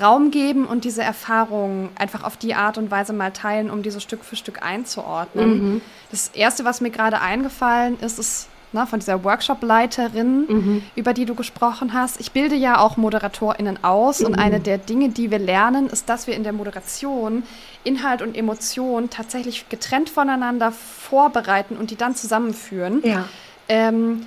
[0.00, 4.00] Raum geben und diese Erfahrung einfach auf die Art und Weise mal teilen, um diese
[4.00, 5.74] Stück für Stück einzuordnen.
[5.74, 5.80] Mhm.
[6.10, 10.82] Das Erste, was mir gerade eingefallen ist, ist ne, von dieser Workshop-Leiterin, mhm.
[10.96, 12.20] über die du gesprochen hast.
[12.20, 14.26] Ich bilde ja auch ModeratorInnen aus mhm.
[14.26, 17.44] und eine der Dinge, die wir lernen, ist, dass wir in der Moderation
[17.84, 23.00] Inhalt und Emotion tatsächlich getrennt voneinander vorbereiten und die dann zusammenführen.
[23.04, 23.24] Ja.
[23.68, 24.26] Ähm,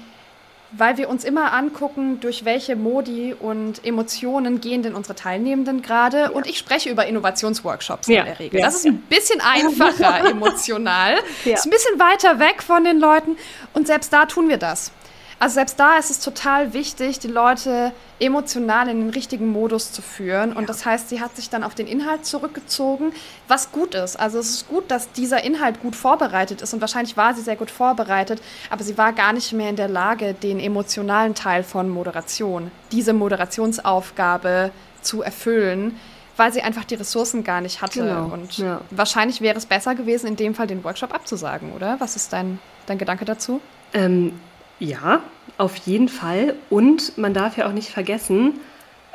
[0.72, 6.18] weil wir uns immer angucken, durch welche Modi und Emotionen gehen denn unsere Teilnehmenden gerade.
[6.18, 6.30] Ja.
[6.30, 8.22] Und ich spreche über Innovationsworkshops ja.
[8.22, 8.60] in der Regel.
[8.60, 8.66] Ja.
[8.66, 11.16] Das ist ein bisschen einfacher emotional.
[11.46, 13.38] Ist ein bisschen weiter weg von den Leuten.
[13.74, 14.92] Und selbst da tun wir das.
[15.40, 20.02] Also selbst da ist es total wichtig, die Leute emotional in den richtigen Modus zu
[20.02, 20.54] führen.
[20.54, 23.14] Und das heißt, sie hat sich dann auf den Inhalt zurückgezogen,
[23.48, 24.20] was gut ist.
[24.20, 27.56] Also es ist gut, dass dieser Inhalt gut vorbereitet ist und wahrscheinlich war sie sehr
[27.56, 31.88] gut vorbereitet, aber sie war gar nicht mehr in der Lage, den emotionalen Teil von
[31.88, 34.72] Moderation, diese Moderationsaufgabe
[35.02, 36.00] zu erfüllen
[36.40, 38.02] weil sie einfach die Ressourcen gar nicht hatte.
[38.02, 38.82] Genau, und ja.
[38.92, 42.00] wahrscheinlich wäre es besser gewesen, in dem Fall den Workshop abzusagen, oder?
[42.00, 43.60] Was ist dein, dein Gedanke dazu?
[43.92, 44.40] Ähm,
[44.80, 45.22] ja,
[45.58, 46.56] auf jeden Fall.
[46.70, 48.60] Und man darf ja auch nicht vergessen,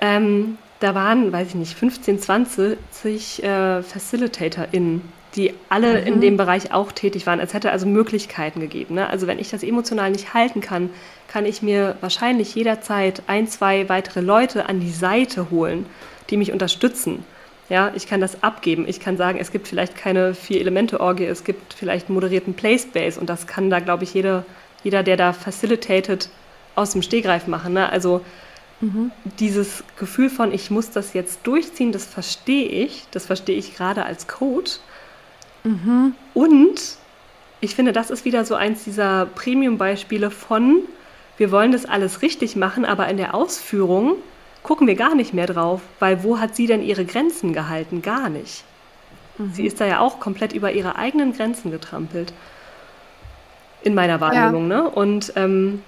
[0.00, 5.02] ähm, da waren, weiß ich nicht, 15, 20 äh, FacilitatorInnen,
[5.36, 6.06] die alle mhm.
[6.06, 7.38] in dem Bereich auch tätig waren.
[7.38, 8.96] Es hätte also Möglichkeiten gegeben.
[8.96, 9.08] Ne?
[9.08, 10.90] Also wenn ich das emotional nicht halten kann,
[11.28, 15.86] kann ich mir wahrscheinlich jederzeit ein, zwei weitere Leute an die Seite holen,
[16.30, 17.24] die mich unterstützen.
[17.68, 18.84] Ja, ich kann das abgeben.
[18.88, 23.30] Ich kann sagen, es gibt vielleicht keine Vier-Elemente-Orgie, es gibt vielleicht einen moderierten Playspace und
[23.30, 24.44] das kann da, glaube ich, jede
[24.84, 26.28] jeder, der da facilitated,
[26.74, 27.74] aus dem Stegreif machen.
[27.74, 27.88] Ne?
[27.88, 28.24] Also
[28.80, 29.10] mhm.
[29.38, 33.04] dieses Gefühl von, ich muss das jetzt durchziehen, das verstehe ich.
[33.10, 34.78] Das verstehe ich gerade als Coach.
[35.64, 36.14] Mhm.
[36.34, 36.96] Und
[37.60, 40.82] ich finde, das ist wieder so eins dieser Premium-Beispiele von,
[41.36, 44.16] wir wollen das alles richtig machen, aber in der Ausführung
[44.62, 48.02] gucken wir gar nicht mehr drauf, weil wo hat sie denn ihre Grenzen gehalten?
[48.02, 48.64] Gar nicht.
[49.38, 49.52] Mhm.
[49.52, 52.32] Sie ist da ja auch komplett über ihre eigenen Grenzen getrampelt.
[53.82, 54.70] In meiner Wahrnehmung.
[54.70, 54.82] Ja.
[54.82, 54.90] Ne?
[54.90, 55.82] Und ähm,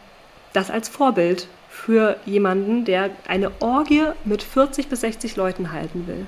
[0.52, 6.26] das als Vorbild für jemanden, der eine Orgie mit 40 bis 60 Leuten halten will.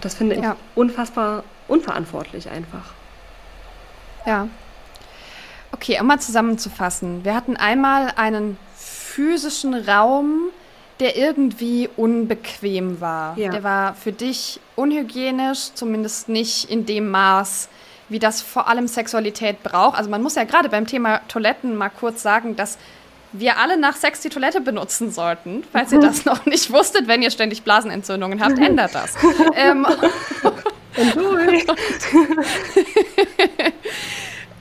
[0.00, 0.56] Das finde ich ja.
[0.74, 2.92] unfassbar unverantwortlich einfach.
[4.26, 4.48] Ja.
[5.72, 7.24] Okay, um mal zusammenzufassen.
[7.24, 10.50] Wir hatten einmal einen physischen Raum,
[11.00, 13.36] der irgendwie unbequem war.
[13.38, 13.50] Ja.
[13.50, 17.68] Der war für dich unhygienisch, zumindest nicht in dem Maß,
[18.08, 19.96] wie das vor allem Sexualität braucht.
[19.98, 22.78] Also man muss ja gerade beim Thema Toiletten mal kurz sagen, dass
[23.32, 25.64] wir alle nach Sex die Toilette benutzen sollten.
[25.72, 29.14] Falls ihr das noch nicht wusstet, wenn ihr ständig Blasenentzündungen habt, ändert das.
[29.54, 29.86] ähm,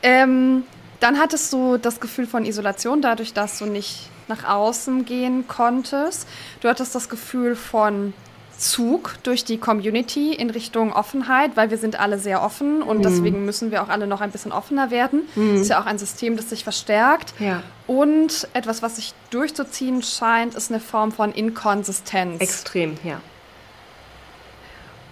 [0.04, 0.64] ähm,
[1.00, 6.28] dann hattest du das Gefühl von Isolation, dadurch, dass du nicht nach außen gehen konntest.
[6.62, 8.14] Du hattest das Gefühl von
[8.58, 13.04] Zug durch die Community in Richtung Offenheit, weil wir sind alle sehr offen und mhm.
[13.04, 15.24] deswegen müssen wir auch alle noch ein bisschen offener werden.
[15.36, 15.62] Mhm.
[15.62, 17.34] Ist ja auch ein System, das sich verstärkt.
[17.39, 17.63] Ja.
[17.86, 22.41] Und etwas, was sich durchzuziehen scheint, ist eine Form von Inkonsistenz.
[22.41, 23.22] Extrem, ja.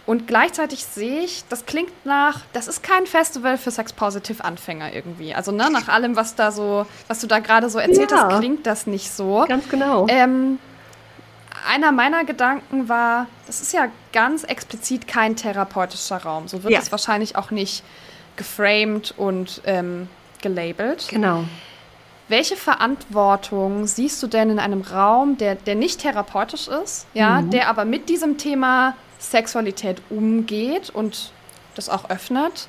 [0.05, 5.33] Und gleichzeitig sehe ich, das klingt nach, das ist kein Festival für Sex-Positive-Anfänger irgendwie.
[5.33, 8.29] Also ne, nach allem, was da so, was du da gerade so erzählt ja.
[8.29, 9.45] hast, klingt das nicht so.
[9.47, 10.05] Ganz genau.
[10.07, 10.59] Ähm,
[11.65, 16.47] einer meiner Gedanken war, das ist ja ganz explizit kein therapeutischer Raum.
[16.47, 16.79] So wird ja.
[16.79, 17.83] es wahrscheinlich auch nicht
[18.35, 20.07] geframed und ähm,
[20.41, 21.07] gelabelt.
[21.09, 21.45] Genau.
[22.27, 27.51] Welche Verantwortung siehst du denn in einem Raum, der, der nicht therapeutisch ist, ja, mhm.
[27.51, 31.31] der aber mit diesem Thema Sexualität umgeht und
[31.75, 32.67] das auch öffnet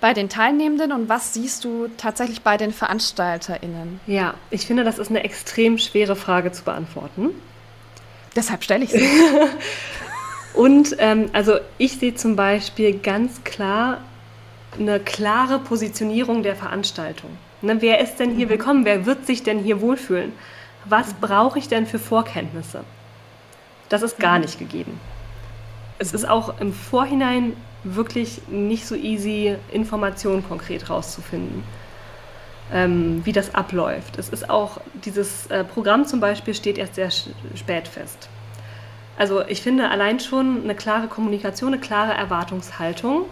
[0.00, 4.00] bei den Teilnehmenden und was siehst du tatsächlich bei den VeranstalterInnen?
[4.06, 7.30] Ja, ich finde, das ist eine extrem schwere Frage zu beantworten.
[8.36, 9.08] Deshalb stelle ich sie.
[10.54, 13.98] und ähm, also ich sehe zum Beispiel ganz klar
[14.78, 17.30] eine klare Positionierung der Veranstaltung.
[17.62, 18.50] Ne, wer ist denn hier mhm.
[18.50, 18.84] willkommen?
[18.84, 20.32] Wer wird sich denn hier wohlfühlen?
[20.84, 22.84] Was brauche ich denn für Vorkenntnisse?
[23.88, 24.42] Das ist gar mhm.
[24.42, 24.98] nicht gegeben
[26.00, 31.62] es ist auch im Vorhinein wirklich nicht so easy, Informationen konkret rauszufinden,
[32.72, 34.18] ähm, wie das abläuft.
[34.18, 38.28] Es ist auch, dieses äh, Programm zum Beispiel steht erst sehr spät fest.
[39.18, 43.26] Also ich finde allein schon eine klare Kommunikation, eine klare Erwartungshaltung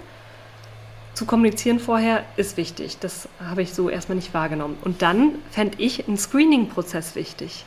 [1.14, 2.98] zu kommunizieren vorher ist wichtig.
[3.00, 4.76] Das habe ich so erstmal nicht wahrgenommen.
[4.84, 7.64] Und dann fände ich einen Screening-Prozess wichtig.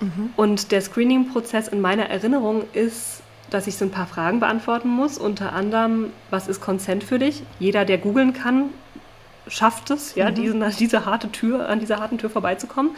[0.00, 0.30] Mhm.
[0.34, 5.18] Und der Screening-Prozess in meiner Erinnerung ist dass ich so ein paar Fragen beantworten muss.
[5.18, 7.42] Unter anderem, was ist Consent für dich?
[7.58, 8.70] Jeder, der googeln kann,
[9.48, 10.34] schafft es, ja, mhm.
[10.34, 12.92] diese, diese harte Tür, an dieser harten Tür vorbeizukommen.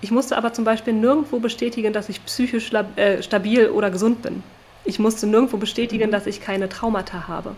[0.00, 4.42] Ich musste aber zum Beispiel nirgendwo bestätigen, dass ich psychisch äh, stabil oder gesund bin.
[4.84, 6.12] Ich musste nirgendwo bestätigen, mhm.
[6.12, 7.54] dass ich keine Traumata habe.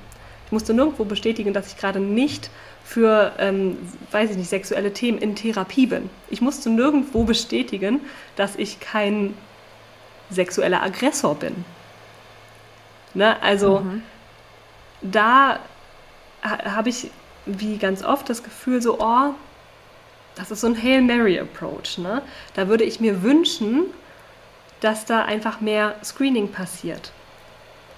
[0.47, 2.51] Ich musste nirgendwo bestätigen, dass ich gerade nicht
[2.85, 3.79] für, ähm,
[4.11, 6.11] weiß ich nicht, sexuelle Themen in Therapie bin.
[6.29, 8.01] Ich musste nirgendwo bestätigen,
[8.37, 9.35] dass ich kein
[10.31, 11.65] sexueller Aggressor bin.
[13.15, 13.41] Ne?
[13.43, 14.03] Also mhm.
[15.01, 15.61] da
[16.43, 17.11] habe ich
[17.47, 19.35] wie ganz oft das Gefühl so, oh,
[20.35, 21.99] das ist so ein Hail Mary Approach.
[21.99, 22.23] Ne?
[22.55, 23.85] Da würde ich mir wünschen,
[24.81, 27.13] dass da einfach mehr Screening passiert.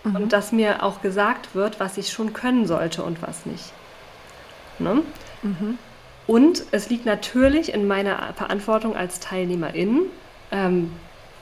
[0.03, 0.17] Mhm.
[0.17, 3.73] Und dass mir auch gesagt wird, was ich schon können sollte und was nicht.
[4.79, 5.03] Ne?
[5.43, 5.79] Mhm.
[6.27, 10.07] Und es liegt natürlich in meiner Verantwortung als Teilnehmerin,
[10.51, 10.93] ähm,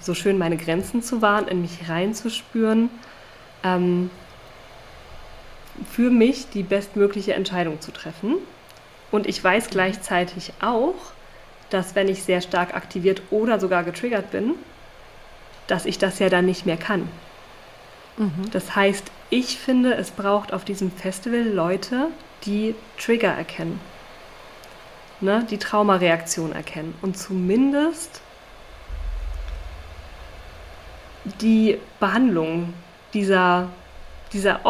[0.01, 2.91] so schön meine Grenzen zu wahren, in mich reinzuspüren
[3.63, 4.11] ähm,
[5.91, 8.37] für mich die bestmögliche Entscheidung zu treffen.
[9.11, 10.95] Und ich weiß gleichzeitig auch,
[11.71, 14.55] dass wenn ich sehr stark aktiviert oder sogar getriggert bin,
[15.67, 17.09] dass ich das ja dann nicht mehr kann.
[18.17, 18.51] Mhm.
[18.51, 22.09] Das heißt, ich finde, es braucht auf diesem Festival Leute,
[22.45, 23.81] die Trigger erkennen,
[25.21, 28.21] ne, die Traumareaktion erkennen und zumindest
[31.41, 32.75] die Behandlung
[33.15, 33.69] dieser,
[34.33, 34.61] dieser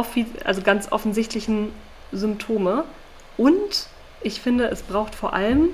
[0.45, 1.73] also ganz offensichtlichen
[2.13, 2.85] Symptome.
[3.37, 3.87] Und
[4.21, 5.71] ich finde, es braucht vor allem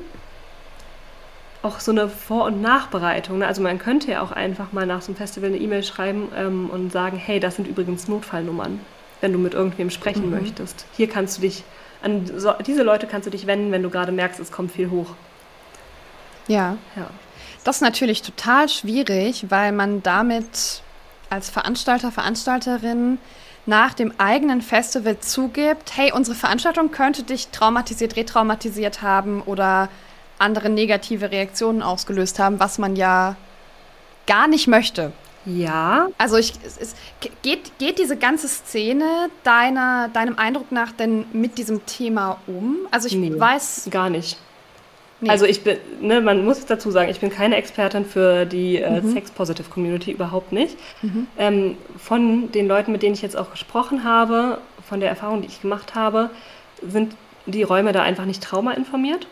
[1.62, 3.38] auch so eine Vor- und Nachbereitung.
[3.38, 3.46] Ne?
[3.46, 6.70] Also man könnte ja auch einfach mal nach so einem Festival eine E-Mail schreiben ähm,
[6.70, 8.80] und sagen, hey, das sind übrigens Notfallnummern,
[9.20, 10.40] wenn du mit irgendwem sprechen mhm.
[10.40, 10.86] möchtest.
[10.96, 11.64] Hier kannst du dich,
[12.02, 14.90] an so, diese Leute kannst du dich wenden, wenn du gerade merkst, es kommt viel
[14.90, 15.08] hoch.
[16.46, 16.76] Ja.
[16.94, 17.10] ja.
[17.64, 20.82] Das ist natürlich total schwierig, weil man damit
[21.28, 23.18] als Veranstalter, Veranstalterin
[23.68, 29.90] nach dem eigenen Festival zugibt, hey, unsere Veranstaltung könnte dich traumatisiert, retraumatisiert haben oder
[30.38, 33.36] andere negative Reaktionen ausgelöst haben, was man ja
[34.26, 35.12] gar nicht möchte.
[35.44, 36.08] Ja.
[36.16, 36.94] Also ich, es, es,
[37.42, 42.76] geht, geht diese ganze Szene deiner, deinem Eindruck nach denn mit diesem Thema um?
[42.90, 43.38] Also ich Nee.
[43.38, 43.88] weiß.
[43.90, 44.38] Gar nicht.
[45.20, 45.30] Nee.
[45.30, 49.00] Also ich bin, ne, man muss dazu sagen, ich bin keine Expertin für die äh,
[49.00, 49.12] Mhm.
[49.12, 50.76] Sex-Positive-Community, überhaupt nicht.
[51.36, 55.48] Ähm, von den Leuten, mit denen ich jetzt auch gesprochen habe, von der Erfahrung, die
[55.48, 56.30] ich gemacht habe,
[56.86, 57.14] sind
[57.46, 59.26] die Räume da einfach nicht traumainformiert.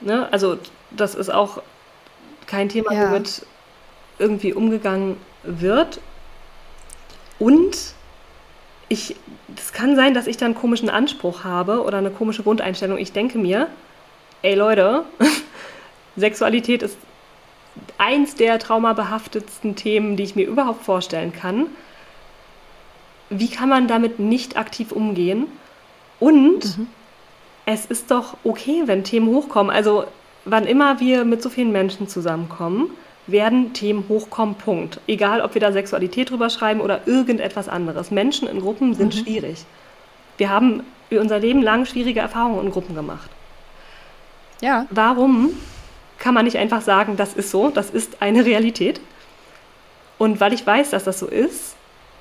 [0.00, 0.26] Ne?
[0.32, 0.56] Also
[0.90, 1.60] das ist auch
[2.46, 3.10] kein Thema, Ja.
[3.10, 3.44] womit
[4.18, 6.00] irgendwie umgegangen wird.
[7.38, 7.76] Und
[8.88, 9.16] ich,
[9.56, 12.98] es kann sein, dass ich da einen komischen Anspruch habe oder eine komische Grundeinstellung.
[12.98, 13.68] Ich denke mir,
[14.42, 15.04] ey Leute,
[16.16, 16.98] Sexualität ist
[17.96, 21.66] eins der traumabehaftetsten Themen, die ich mir überhaupt vorstellen kann.
[23.30, 25.46] Wie kann man damit nicht aktiv umgehen?
[26.20, 26.78] Und
[27.64, 29.74] es ist doch okay, wenn Themen hochkommen.
[29.74, 30.04] Also
[30.44, 32.90] wann immer wir mit so vielen Menschen zusammenkommen,
[33.26, 35.00] werden Themen hochkommen, Punkt.
[35.06, 38.10] Egal, ob wir da Sexualität drüber schreiben oder irgendetwas anderes.
[38.10, 39.64] Menschen in Gruppen sind schwierig.
[40.36, 43.30] Wir haben unser Leben lang schwierige Erfahrungen in Gruppen gemacht.
[44.62, 44.86] Ja.
[44.90, 45.50] Warum
[46.18, 49.00] kann man nicht einfach sagen, das ist so, das ist eine Realität?
[50.18, 51.74] Und weil ich weiß, dass das so ist,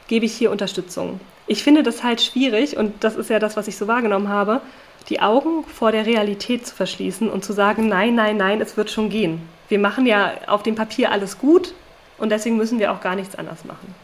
[0.08, 1.20] gebe ich hier Unterstützung.
[1.48, 4.62] Ich finde das halt schwierig, und das ist ja das, was ich so wahrgenommen habe,
[5.10, 8.92] die Augen vor der Realität zu verschließen und zu sagen, nein, nein, nein, es wird
[8.92, 9.42] schon gehen.
[9.70, 11.74] Wir machen ja auf dem Papier alles gut
[12.18, 13.96] und deswegen müssen wir auch gar nichts anders machen.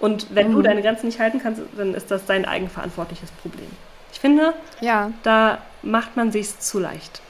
[0.00, 3.66] Und wenn du deine Grenzen nicht halten kannst, dann ist das dein eigenverantwortliches Problem.
[4.12, 5.10] Ich finde, Ja.
[5.22, 7.20] da macht man sich's zu leicht.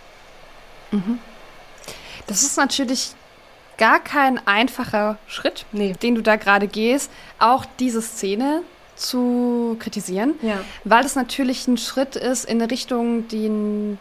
[2.26, 3.12] Das ist natürlich
[3.76, 5.94] gar kein einfacher Schritt, Nee.
[6.02, 8.62] den du da gerade gehst, auch diese Szene
[8.96, 10.58] zu kritisieren, Ja.
[10.84, 13.50] weil es natürlich ein Schritt ist in eine Richtung, die,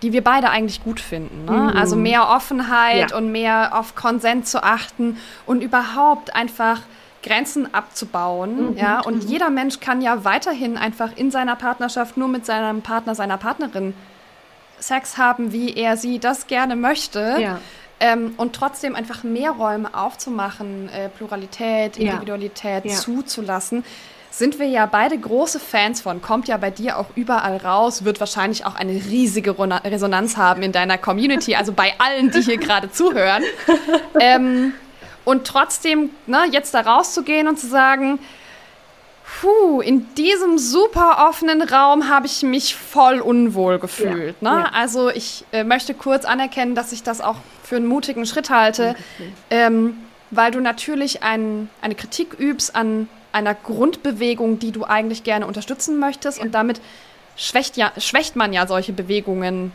[0.03, 1.45] die wir beide eigentlich gut finden.
[1.45, 1.73] Ne?
[1.75, 3.17] Also mehr Offenheit Ja.
[3.17, 6.81] und mehr auf Konsens zu achten und überhaupt einfach
[7.23, 8.77] Grenzen abzubauen.
[8.77, 8.99] ja?
[8.99, 13.37] Und jeder Mensch kann ja weiterhin einfach in seiner Partnerschaft nur mit seinem Partner, seiner
[13.37, 13.95] Partnerin
[14.87, 17.37] Sex haben, wie er sie das gerne möchte.
[17.39, 17.59] Ja.
[17.99, 21.97] Ähm, und trotzdem einfach mehr Räume aufzumachen, äh, Pluralität.
[21.97, 22.95] Individualität Ja.
[22.95, 23.85] zuzulassen,
[24.29, 26.21] sind wir ja beide große Fans von.
[26.21, 30.71] Kommt ja bei dir auch überall raus, wird wahrscheinlich auch eine riesige Resonanz haben in
[30.71, 33.43] deiner Community, also bei allen, die hier gerade zuhören.
[34.19, 34.73] Ähm,
[35.25, 38.19] und trotzdem, ne, jetzt da rauszugehen und zu sagen,
[39.41, 44.35] Puh, in diesem super offenen Raum habe ich mich voll unwohl gefühlt.
[44.41, 44.61] Ja, ne?
[44.61, 44.69] ja.
[44.73, 48.95] Also ich äh, möchte kurz anerkennen, dass ich das auch für einen mutigen Schritt halte,
[49.49, 49.97] ähm,
[50.31, 55.99] weil du natürlich ein, eine Kritik übst an einer Grundbewegung, die du eigentlich gerne unterstützen
[55.99, 56.79] möchtest und damit
[57.35, 59.71] schwächt, ja, schwächt man ja solche Bewegungen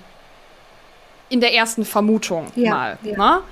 [1.29, 2.99] in der ersten Vermutung Ja, mal.
[3.03, 3.17] ja.
[3.17, 3.43] Ne?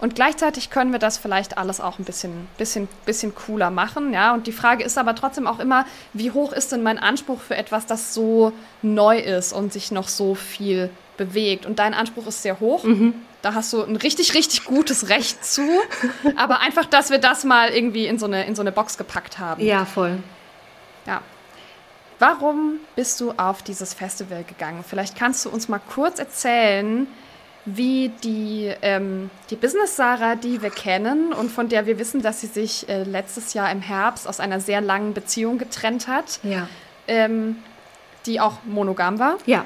[0.00, 4.32] Und gleichzeitig können wir das vielleicht alles auch ein bisschen, bisschen, bisschen cooler machen, ja.
[4.32, 7.56] Und die Frage ist aber trotzdem auch immer, wie hoch ist denn mein Anspruch für
[7.56, 11.66] etwas, das so neu ist und sich noch so viel bewegt?
[11.66, 12.84] Und dein Anspruch ist sehr hoch.
[13.42, 15.62] Da hast du ein richtig, richtig gutes Recht zu.
[16.36, 19.38] aber einfach, dass wir das mal irgendwie in so eine, in so eine Box gepackt
[19.38, 19.64] haben.
[19.64, 20.18] Ja, voll.
[21.06, 21.22] Ja.
[22.18, 24.84] Warum bist du auf dieses Festival gegangen?
[24.86, 27.06] Vielleicht kannst du uns mal kurz erzählen,
[27.76, 32.46] wie die, ähm, die Business-Sarah, die wir kennen und von der wir wissen, dass sie
[32.46, 36.68] sich äh, letztes Jahr im Herbst aus einer sehr langen Beziehung getrennt hat, Ja.
[37.06, 37.56] ähm,
[38.26, 39.64] die auch monogam war, Ja.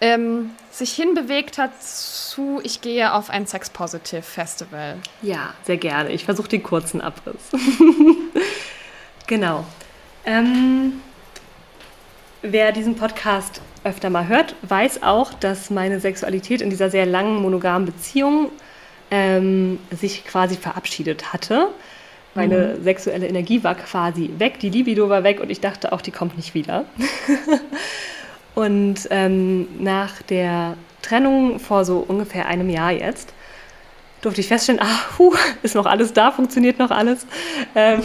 [0.00, 4.96] ähm, sich hinbewegt hat zu, ich gehe auf ein Sex-Positive-Festival.
[5.22, 6.10] Ja, sehr gerne.
[6.12, 7.34] Ich versuche den kurzen Abriss.
[9.26, 9.64] genau.
[10.24, 11.00] Ähm,
[12.42, 17.40] wer diesen Podcast öfter mal hört, weiß auch, dass meine Sexualität in dieser sehr langen
[17.40, 18.50] monogamen Beziehung
[19.10, 21.68] ähm, sich quasi verabschiedet hatte.
[22.34, 26.10] Meine sexuelle Energie war quasi weg, die Libido war weg und ich dachte auch, die
[26.10, 26.84] kommt nicht wieder.
[28.54, 33.32] und ähm, nach der Trennung vor so ungefähr einem Jahr jetzt
[34.20, 37.26] durfte ich feststellen, ah, huh, ist noch alles da, funktioniert noch alles.
[37.74, 38.02] Ähm,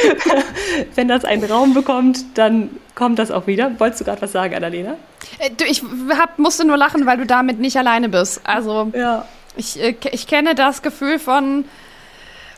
[0.94, 3.72] wenn das einen Raum bekommt, dann kommt das auch wieder.
[3.78, 4.96] Wolltest du gerade was sagen, Annalena?
[5.38, 5.82] Äh, du, ich
[6.16, 8.40] hab, musste nur lachen, weil du damit nicht alleine bist.
[8.44, 9.26] Also Ja.
[9.56, 11.64] Ich, äh, ich kenne das Gefühl von,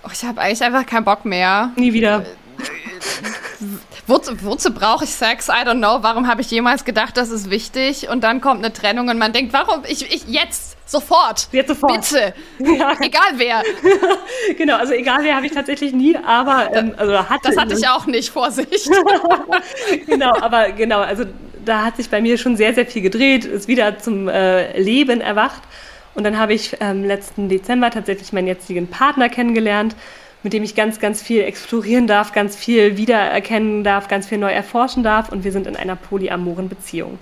[0.04, 1.70] oh, ich habe eigentlich einfach keinen Bock mehr.
[1.76, 2.24] Nie wieder.
[4.06, 5.48] Wozu, wozu brauche ich Sex?
[5.48, 6.02] I don't know.
[6.02, 8.08] Warum habe ich jemals gedacht, das ist wichtig?
[8.08, 9.82] Und dann kommt eine Trennung und man denkt, warum?
[9.88, 11.48] Ich, ich jetzt, sofort.
[11.52, 12.00] Jetzt sofort.
[12.00, 12.34] Bitte.
[12.58, 13.62] Ja, Egal wer.
[14.56, 17.88] genau, also egal wer habe ich tatsächlich nie, aber ähm, also hatte Das hatte ich
[17.88, 18.90] auch nicht, Vorsicht.
[20.06, 21.24] genau, aber genau, also
[21.64, 25.20] da hat sich bei mir schon sehr, sehr viel gedreht, ist wieder zum äh, Leben
[25.20, 25.62] erwacht.
[26.14, 29.96] Und dann habe ich ähm, letzten Dezember tatsächlich meinen jetzigen Partner kennengelernt,
[30.42, 34.52] mit dem ich ganz, ganz viel explorieren darf, ganz viel wiedererkennen darf, ganz viel neu
[34.52, 35.30] erforschen darf.
[35.30, 37.18] Und wir sind in einer polyamoren Beziehung.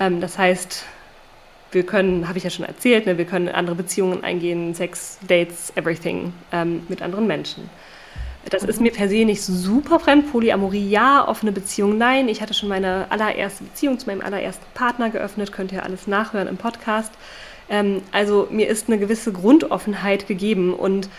[0.00, 0.84] Ähm, das heißt,
[1.70, 5.72] wir können, habe ich ja schon erzählt, ne, wir können andere Beziehungen eingehen, Sex, Dates,
[5.76, 7.68] everything ähm, mit anderen Menschen.
[8.50, 10.30] Das ist mir per se nicht super fremd.
[10.32, 12.28] Polyamorie ja, offene Beziehung nein.
[12.28, 16.48] Ich hatte schon meine allererste Beziehung zu meinem allerersten Partner geöffnet, könnt ihr alles nachhören
[16.48, 17.12] im Podcast.
[17.68, 21.10] Ähm, also mir ist eine gewisse Grundoffenheit gegeben und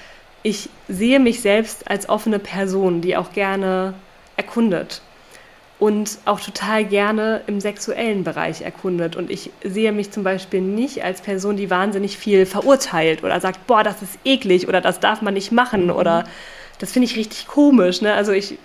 [0.42, 3.94] ich sehe mich selbst als offene Person, die auch gerne
[4.38, 5.02] erkundet
[5.80, 9.16] und auch total gerne im sexuellen Bereich erkundet.
[9.16, 13.66] Und ich sehe mich zum Beispiel nicht als Person, die wahnsinnig viel verurteilt oder sagt,
[13.66, 15.92] boah, das ist eklig oder das darf man nicht machen mhm.
[15.92, 16.26] oder
[16.80, 18.02] das finde ich richtig komisch.
[18.02, 18.14] Ne?
[18.14, 18.58] Also ich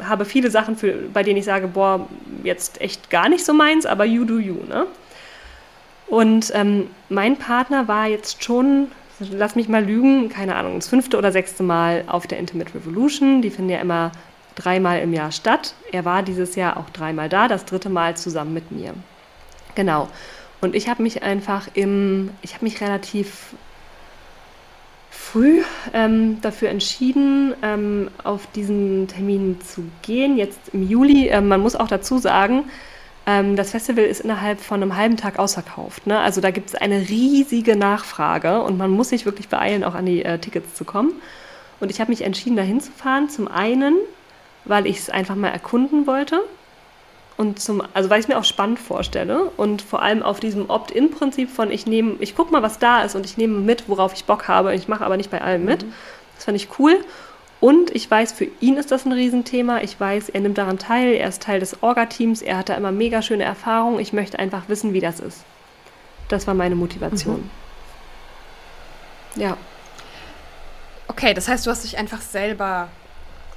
[0.00, 2.08] habe viele Sachen, für, bei denen ich sage, boah,
[2.44, 4.58] jetzt echt gar nicht so meins, aber you do you.
[4.68, 4.86] Ne?
[6.06, 8.88] Und ähm, mein Partner war jetzt schon
[9.18, 13.42] lass mich mal lügen, keine Ahnung, das fünfte oder sechste Mal auf der Intimate Revolution.
[13.42, 14.12] Die finden ja immer
[14.56, 15.74] dreimal im Jahr statt.
[15.92, 18.94] Er war dieses Jahr auch dreimal da, das dritte Mal zusammen mit mir.
[19.76, 20.08] Genau.
[20.60, 23.54] Und ich habe mich einfach im, ich habe mich relativ
[25.10, 31.28] früh ähm, dafür entschieden, ähm, auf diesen Termin zu gehen, jetzt im Juli.
[31.28, 32.64] Ähm, man muss auch dazu sagen,
[33.26, 36.06] ähm, das Festival ist innerhalb von einem halben Tag ausverkauft.
[36.06, 36.18] Ne?
[36.18, 40.06] Also da gibt es eine riesige Nachfrage und man muss sich wirklich beeilen, auch an
[40.06, 41.12] die äh, Tickets zu kommen.
[41.80, 43.28] Und ich habe mich entschieden, da hinzufahren.
[43.28, 43.96] Zum einen,
[44.66, 46.40] weil ich es einfach mal erkunden wollte.
[47.36, 50.70] Und zum, also weil ich es mir auch spannend vorstelle und vor allem auf diesem
[50.70, 54.14] Opt-in-Prinzip von ich nehme, ich gucke mal, was da ist und ich nehme mit, worauf
[54.14, 54.74] ich Bock habe.
[54.74, 55.84] Ich mache aber nicht bei allem mit.
[55.84, 55.92] Mhm.
[56.34, 57.04] Das fand ich cool.
[57.60, 59.80] Und ich weiß, für ihn ist das ein Riesenthema.
[59.80, 62.92] Ich weiß, er nimmt daran teil, er ist Teil des Orga-Teams, er hat da immer
[62.92, 64.00] mega schöne Erfahrungen.
[64.00, 65.44] Ich möchte einfach wissen, wie das ist.
[66.28, 67.50] Das war meine Motivation.
[69.34, 69.42] Mhm.
[69.42, 69.56] Ja.
[71.08, 72.88] Okay, das heißt, du hast dich einfach selber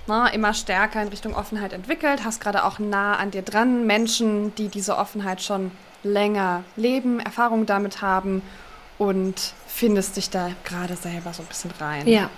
[0.10, 4.54] ne, immer stärker in Richtung Offenheit entwickelt, hast gerade auch nah an dir dran Menschen,
[4.56, 5.72] die diese Offenheit schon
[6.04, 8.42] länger leben, Erfahrungen damit haben
[8.98, 12.08] und findest dich da gerade selber so ein bisschen rein.
[12.08, 12.30] Ja.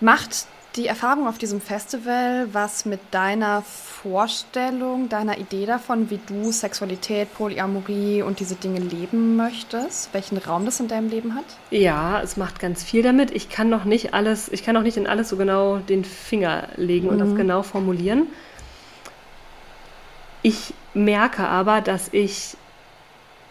[0.00, 0.46] Macht
[0.76, 7.32] die Erfahrung auf diesem Festival was mit deiner Vorstellung, deiner Idee davon, wie du Sexualität,
[7.34, 10.12] Polyamorie und diese Dinge leben möchtest?
[10.12, 11.44] Welchen Raum das in deinem Leben hat?
[11.70, 13.30] Ja, es macht ganz viel damit.
[13.30, 16.68] Ich kann noch nicht alles, ich kann noch nicht in alles so genau den Finger
[16.76, 17.12] legen mhm.
[17.12, 17.36] und das mhm.
[17.36, 18.26] genau formulieren.
[20.42, 22.56] Ich merke aber, dass ich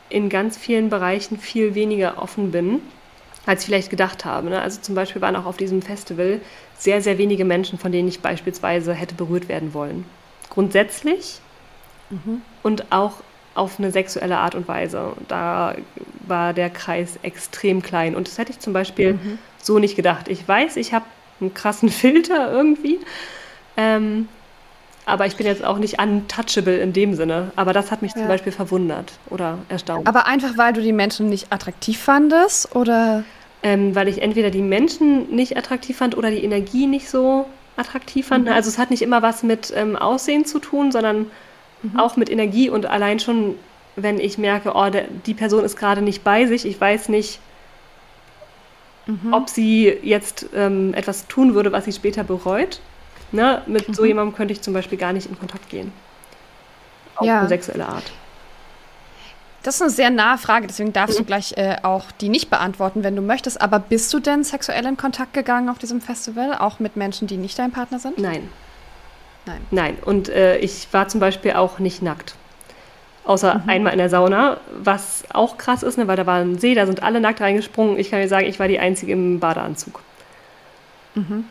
[0.09, 2.81] in ganz vielen Bereichen viel weniger offen bin
[3.45, 4.49] als ich vielleicht gedacht habe.
[4.49, 4.61] Ne?
[4.61, 6.41] Also zum Beispiel waren auch auf diesem Festival
[6.77, 10.05] sehr, sehr wenige Menschen, von denen ich beispielsweise hätte berührt werden wollen.
[10.49, 11.39] Grundsätzlich
[12.09, 12.41] mhm.
[12.63, 13.13] und auch
[13.55, 15.13] auf eine sexuelle Art und Weise.
[15.27, 15.75] Da
[16.27, 18.15] war der Kreis extrem klein.
[18.15, 19.39] Und das hätte ich zum Beispiel mhm.
[19.61, 20.27] so nicht gedacht.
[20.27, 21.05] Ich weiß, ich habe
[21.39, 22.99] einen krassen Filter irgendwie.
[23.77, 24.27] Ähm,
[25.05, 27.51] aber ich bin jetzt auch nicht untouchable in dem Sinne.
[27.55, 28.19] Aber das hat mich ja.
[28.19, 30.07] zum Beispiel verwundert oder erstaunt.
[30.07, 33.23] Aber einfach, weil du die Menschen nicht attraktiv fandest oder?
[33.63, 37.47] Ähm, weil ich entweder die Menschen nicht attraktiv fand oder die Energie nicht so
[37.77, 38.45] attraktiv fand.
[38.45, 38.51] Mhm.
[38.51, 41.27] Also es hat nicht immer was mit ähm, Aussehen zu tun, sondern
[41.81, 41.99] mhm.
[41.99, 43.55] auch mit Energie und allein schon,
[43.95, 47.39] wenn ich merke, oh, der, die Person ist gerade nicht bei sich, ich weiß nicht,
[49.07, 49.33] mhm.
[49.33, 52.79] ob sie jetzt ähm, etwas tun würde, was sie später bereut.
[53.31, 53.61] Ne?
[53.65, 53.93] Mit mhm.
[53.93, 55.91] so jemandem könnte ich zum Beispiel gar nicht in Kontakt gehen.
[57.15, 57.39] Auf ja.
[57.39, 58.03] eine sexuelle Art.
[59.65, 61.23] Das ist eine sehr nahe Frage, deswegen darfst mhm.
[61.23, 63.59] du gleich äh, auch die nicht beantworten, wenn du möchtest.
[63.59, 67.37] Aber bist du denn sexuell in Kontakt gegangen auf diesem Festival, auch mit Menschen, die
[67.37, 68.19] nicht dein Partner sind?
[68.19, 68.47] Nein.
[69.47, 69.61] Nein.
[69.71, 69.97] Nein.
[70.05, 72.35] Und äh, ich war zum Beispiel auch nicht nackt.
[73.23, 73.69] Außer mhm.
[73.69, 76.85] einmal in der Sauna, was auch krass ist, ne, weil da war ein See, da
[76.85, 77.97] sind alle nackt reingesprungen.
[77.97, 80.03] Ich kann dir sagen, ich war die Einzige im Badeanzug.
[81.15, 81.45] Mhm.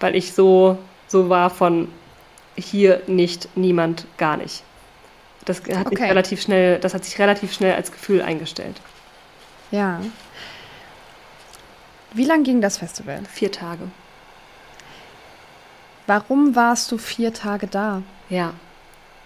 [0.00, 0.78] Weil ich so
[1.12, 1.88] so war von
[2.56, 4.64] hier nicht, niemand, gar nicht.
[5.44, 5.96] Das hat, okay.
[5.96, 8.80] sich relativ schnell, das hat sich relativ schnell als Gefühl eingestellt.
[9.70, 10.00] Ja.
[12.12, 13.20] Wie lang ging das Festival?
[13.30, 13.88] Vier Tage.
[16.06, 18.02] Warum warst du vier Tage da?
[18.28, 18.54] Ja,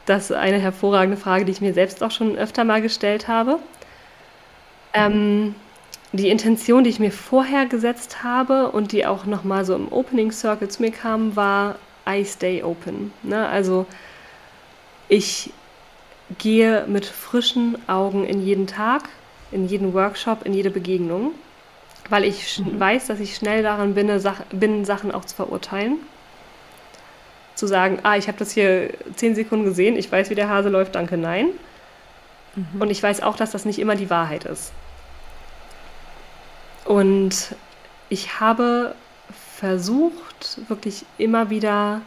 [0.06, 3.58] das ist eine hervorragende Frage, die ich mir selbst auch schon öfter mal gestellt habe.
[4.94, 5.54] Ähm,
[6.12, 10.30] die Intention, die ich mir vorher gesetzt habe und die auch nochmal so im Opening
[10.30, 11.76] Circle zu mir kam, war
[12.08, 13.12] I stay open.
[13.22, 13.48] Ne?
[13.48, 13.86] Also
[15.08, 15.52] ich
[16.38, 19.08] gehe mit frischen Augen in jeden Tag,
[19.52, 21.32] in jeden Workshop, in jede Begegnung,
[22.08, 22.78] weil ich mhm.
[22.78, 25.98] weiß, dass ich schnell daran bin, Sach bin, Sachen auch zu verurteilen.
[27.54, 30.68] Zu sagen, ah, ich habe das hier zehn Sekunden gesehen, ich weiß, wie der Hase
[30.68, 31.48] läuft, danke, nein.
[32.54, 32.82] Mhm.
[32.82, 34.72] Und ich weiß auch, dass das nicht immer die Wahrheit ist.
[36.84, 37.54] Und
[38.08, 38.94] ich habe
[39.56, 42.02] versucht, wirklich immer wieder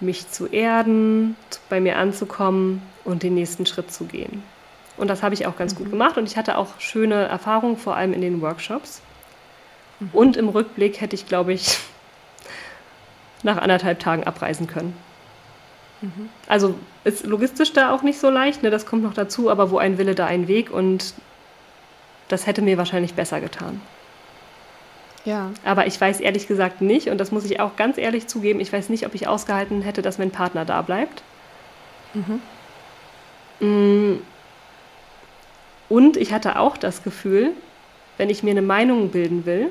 [0.00, 1.36] mich zu erden,
[1.68, 4.42] bei mir anzukommen und den nächsten Schritt zu gehen.
[4.96, 5.78] Und das habe ich auch ganz mhm.
[5.78, 9.00] gut gemacht und ich hatte auch schöne Erfahrungen, vor allem in den Workshops.
[10.00, 10.10] Mhm.
[10.12, 11.78] Und im Rückblick hätte ich, glaube ich,
[13.42, 14.96] nach anderthalb Tagen abreisen können.
[16.00, 16.28] Mhm.
[16.46, 16.74] Also
[17.04, 18.70] ist logistisch da auch nicht so leicht, ne?
[18.70, 21.14] das kommt noch dazu, aber wo ein Wille, da ein Weg und
[22.28, 23.80] das hätte mir wahrscheinlich besser getan.
[25.24, 25.50] Ja.
[25.64, 28.72] Aber ich weiß ehrlich gesagt nicht, und das muss ich auch ganz ehrlich zugeben, ich
[28.72, 31.22] weiß nicht, ob ich ausgehalten hätte, dass mein Partner da bleibt.
[32.14, 32.40] Mhm.
[33.60, 34.22] Mm.
[35.88, 37.52] Und ich hatte auch das Gefühl,
[38.18, 39.70] wenn ich mir eine Meinung bilden will,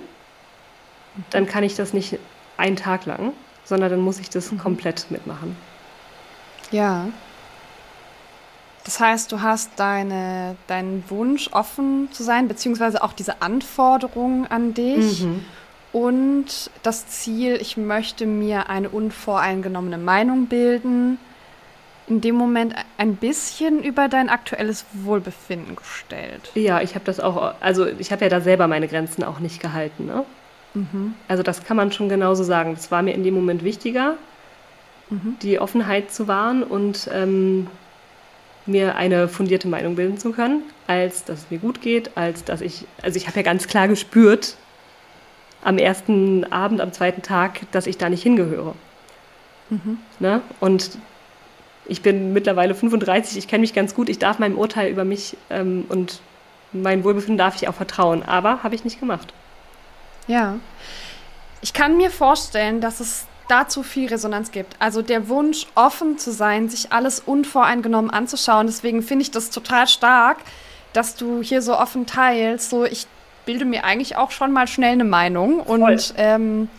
[1.30, 2.18] dann kann ich das nicht
[2.58, 3.34] einen Tag lang,
[3.64, 4.58] sondern dann muss ich das mhm.
[4.58, 5.56] komplett mitmachen.
[6.72, 7.08] Ja.
[8.88, 14.74] Das heißt, du hast deine, deinen Wunsch, offen zu sein, beziehungsweise auch diese Anforderungen an
[14.74, 15.44] dich mhm.
[15.92, 21.20] und das Ziel, ich möchte mir eine unvoreingenommene Meinung bilden,
[22.08, 26.50] in dem Moment ein bisschen über dein aktuelles Wohlbefinden gestellt.
[26.56, 29.62] Ja, ich habe das auch, also ich habe ja da selber meine Grenzen auch nicht
[29.62, 30.06] gehalten.
[30.06, 30.24] Ne?
[30.76, 31.14] Mhm.
[31.28, 32.74] Also das kann man schon genauso sagen.
[32.74, 34.14] Das war mir in dem Moment wichtiger,
[35.10, 35.36] mhm.
[35.42, 37.68] die Offenheit zu wahren und ähm,
[38.68, 42.62] mir eine fundierte Meinung bilden zu können, als dass es mir gut geht, als dass
[42.62, 44.56] ich, also ich habe ja ganz klar gespürt
[45.64, 48.76] am ersten Abend, am zweiten Tag, dass ich da nicht hingehöre.
[49.70, 49.98] Mhm.
[50.20, 50.42] Ne?
[50.60, 50.98] Und
[51.86, 55.38] ich bin mittlerweile 35, ich kenne mich ganz gut, ich darf meinem Urteil über mich
[55.50, 56.22] ähm, und
[56.74, 59.34] mein Wohlbefinden darf ich auch vertrauen, aber habe ich nicht gemacht.
[60.28, 60.60] Ja.
[61.62, 64.76] Ich kann mir vorstellen, dass es dazu viel Resonanz gibt.
[64.80, 68.68] Also der Wunsch, offen zu sein, sich alles unvoreingenommen anzuschauen.
[68.68, 70.38] Deswegen finde ich das total stark,
[70.94, 72.70] dass du hier so offen teilst.
[72.70, 73.08] So, ich
[73.46, 75.66] bilde mir eigentlich auch schon mal schnell eine Meinung.
[75.66, 75.82] Voll.
[75.82, 76.70] Und ähm,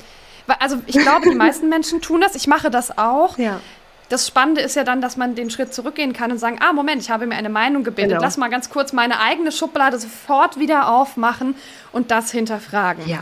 [0.59, 2.35] also ich glaube, die meisten Menschen tun das.
[2.35, 3.39] Ich mache das auch.
[3.39, 3.61] Ja.
[4.09, 7.03] Das Spannende ist ja dann, dass man den Schritt zurückgehen kann und sagen, ah, Moment,
[7.03, 8.13] ich habe mir eine Meinung gebildet.
[8.13, 8.23] Genau.
[8.23, 11.55] Lass mal ganz kurz meine eigene Schublade sofort wieder aufmachen
[11.93, 13.07] und das hinterfragen.
[13.07, 13.21] Ja.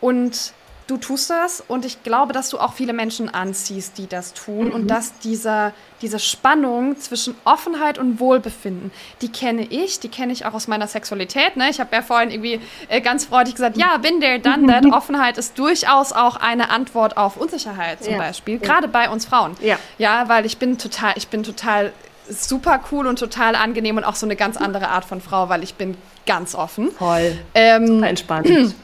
[0.00, 0.52] Und
[0.90, 4.66] du tust das und ich glaube, dass du auch viele Menschen anziehst, die das tun
[4.66, 4.72] mhm.
[4.72, 5.72] und dass dieser,
[6.02, 8.90] diese Spannung zwischen Offenheit und Wohlbefinden,
[9.22, 11.56] die kenne ich, die kenne ich auch aus meiner Sexualität.
[11.56, 11.70] Ne?
[11.70, 14.84] Ich habe ja vorhin irgendwie äh, ganz freudig gesagt, ja, bin there, done that.
[14.92, 18.18] Offenheit ist durchaus auch eine Antwort auf Unsicherheit zum ja.
[18.18, 18.92] Beispiel, gerade ja.
[18.92, 19.56] bei uns Frauen.
[19.60, 19.78] Ja.
[19.98, 21.92] ja, weil ich bin total, ich bin total
[22.28, 25.62] super cool und total angenehm und auch so eine ganz andere Art von Frau, weil
[25.62, 26.90] ich bin ganz offen.
[26.98, 27.38] Toll.
[27.54, 28.48] Ähm, super entspannt.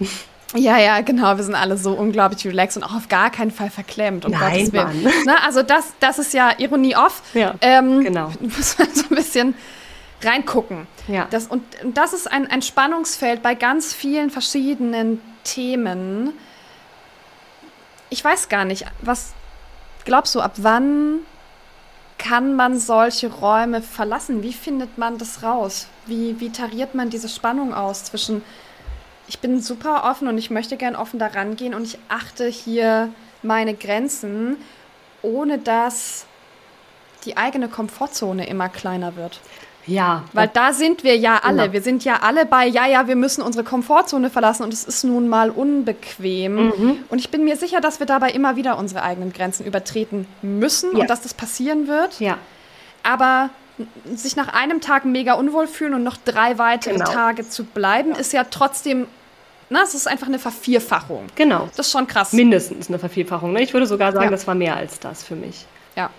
[0.55, 1.37] Ja, ja, genau.
[1.37, 4.25] Wir sind alle so unglaublich relaxed und auch auf gar keinen Fall verklemmt.
[4.25, 4.71] Um Nein.
[4.73, 5.07] Mann.
[5.25, 7.23] Na, also das, das ist ja Ironie off.
[7.35, 8.31] Ja, ähm, genau.
[8.41, 9.55] Muss man so ein bisschen
[10.23, 10.87] reingucken.
[11.09, 11.27] Ja.
[11.31, 16.33] Das, und, und das ist ein, ein Spannungsfeld bei ganz vielen verschiedenen Themen.
[18.09, 19.33] Ich weiß gar nicht, was
[20.05, 21.19] glaubst du, ab wann
[22.19, 24.43] kann man solche Räume verlassen?
[24.43, 25.89] Wie findet man das raus?
[26.07, 28.43] Wie, wie tariert man diese Spannung aus zwischen
[29.29, 33.11] ich bin super offen und ich möchte gern offen daran gehen und ich achte hier
[33.43, 34.57] meine Grenzen,
[35.23, 36.27] ohne dass
[37.25, 39.41] die eigene Komfortzone immer kleiner wird.
[39.87, 40.25] Ja.
[40.33, 41.63] Weil da sind wir ja alle.
[41.63, 41.73] Genau.
[41.73, 45.05] Wir sind ja alle bei, ja, ja, wir müssen unsere Komfortzone verlassen und es ist
[45.05, 46.67] nun mal unbequem.
[46.67, 46.99] Mhm.
[47.09, 50.93] Und ich bin mir sicher, dass wir dabei immer wieder unsere eigenen Grenzen übertreten müssen
[50.95, 51.03] ja.
[51.03, 52.19] und dass das passieren wird.
[52.21, 52.39] Ja.
[53.03, 53.51] Aber
[54.15, 57.11] sich nach einem Tag mega unwohl fühlen und noch drei weitere genau.
[57.11, 59.07] Tage zu bleiben, ist ja trotzdem
[59.69, 61.27] na, es ist einfach eine Vervierfachung.
[61.35, 61.69] Genau.
[61.77, 62.33] Das ist schon krass.
[62.33, 63.53] Mindestens eine Vervierfachung.
[63.53, 63.63] Ne?
[63.63, 64.31] Ich würde sogar sagen, ja.
[64.31, 65.67] das war mehr als das für mich.
[65.97, 66.11] Ja.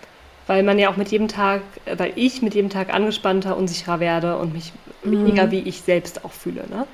[0.47, 3.99] Weil man ja auch mit jedem Tag, äh, weil ich mit jedem Tag angespannter, unsicherer
[3.99, 5.11] werde und mich mhm.
[5.11, 6.65] weniger wie ich selbst auch fühle.
[6.69, 6.87] Ne?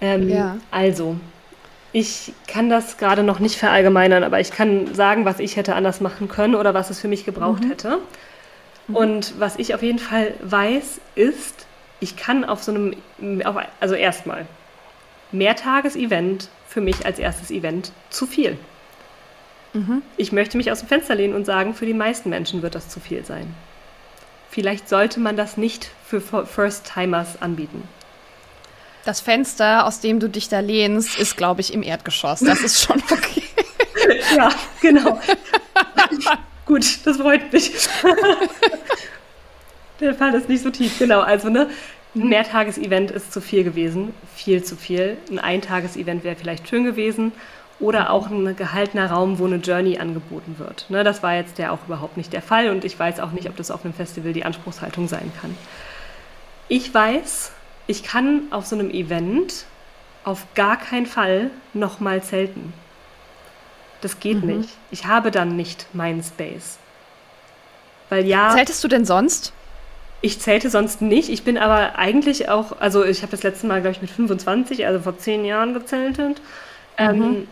[0.00, 0.56] Ähm, ja.
[0.70, 1.16] Also,
[1.92, 6.00] ich kann das gerade noch nicht verallgemeinern, aber ich kann sagen, was ich hätte anders
[6.00, 7.68] machen können oder was es für mich gebraucht mhm.
[7.70, 7.98] hätte.
[8.88, 8.96] Mhm.
[8.96, 11.66] Und was ich auf jeden Fall weiß, ist,
[12.00, 12.96] ich kann auf so einem,
[13.80, 14.46] also erstmal,
[15.30, 18.58] Mehrtages-Event für mich als erstes Event zu viel.
[19.72, 20.02] Mhm.
[20.16, 22.88] Ich möchte mich aus dem Fenster lehnen und sagen, für die meisten Menschen wird das
[22.88, 23.54] zu viel sein.
[24.50, 27.88] Vielleicht sollte man das nicht für First-Timers anbieten.
[29.04, 32.40] Das Fenster, aus dem du dich da lehnst, ist, glaube ich, im Erdgeschoss.
[32.40, 33.42] Das ist schon okay.
[34.36, 35.20] ja, genau.
[36.72, 37.70] Gut, das freut mich.
[40.00, 41.20] Der Fall ist nicht so tief, genau.
[41.20, 41.68] Also, ne,
[42.14, 45.18] ein Mehrtagesevent ist zu viel gewesen, viel zu viel.
[45.30, 47.32] Ein Eintagesevent wäre vielleicht schön gewesen
[47.78, 50.86] oder auch ein gehaltener Raum, wo eine Journey angeboten wird.
[50.88, 53.50] Ne, das war jetzt ja auch überhaupt nicht der Fall und ich weiß auch nicht,
[53.50, 55.54] ob das auf einem Festival die Anspruchshaltung sein kann.
[56.68, 57.52] Ich weiß,
[57.86, 59.66] ich kann auf so einem Event
[60.24, 62.72] auf gar keinen Fall nochmal zelten.
[64.02, 64.58] Das geht mhm.
[64.58, 64.68] nicht.
[64.90, 66.78] Ich habe dann nicht meinen Space.
[68.10, 68.50] Weil ja.
[68.50, 69.54] Zeltest du denn sonst?
[70.20, 71.30] Ich zählte sonst nicht.
[71.30, 74.86] Ich bin aber eigentlich auch, also ich habe das letzte Mal, glaube ich, mit 25,
[74.86, 76.42] also vor zehn Jahren gezeltet.
[76.98, 77.22] Ähm, mhm.
[77.22, 77.48] Ähm,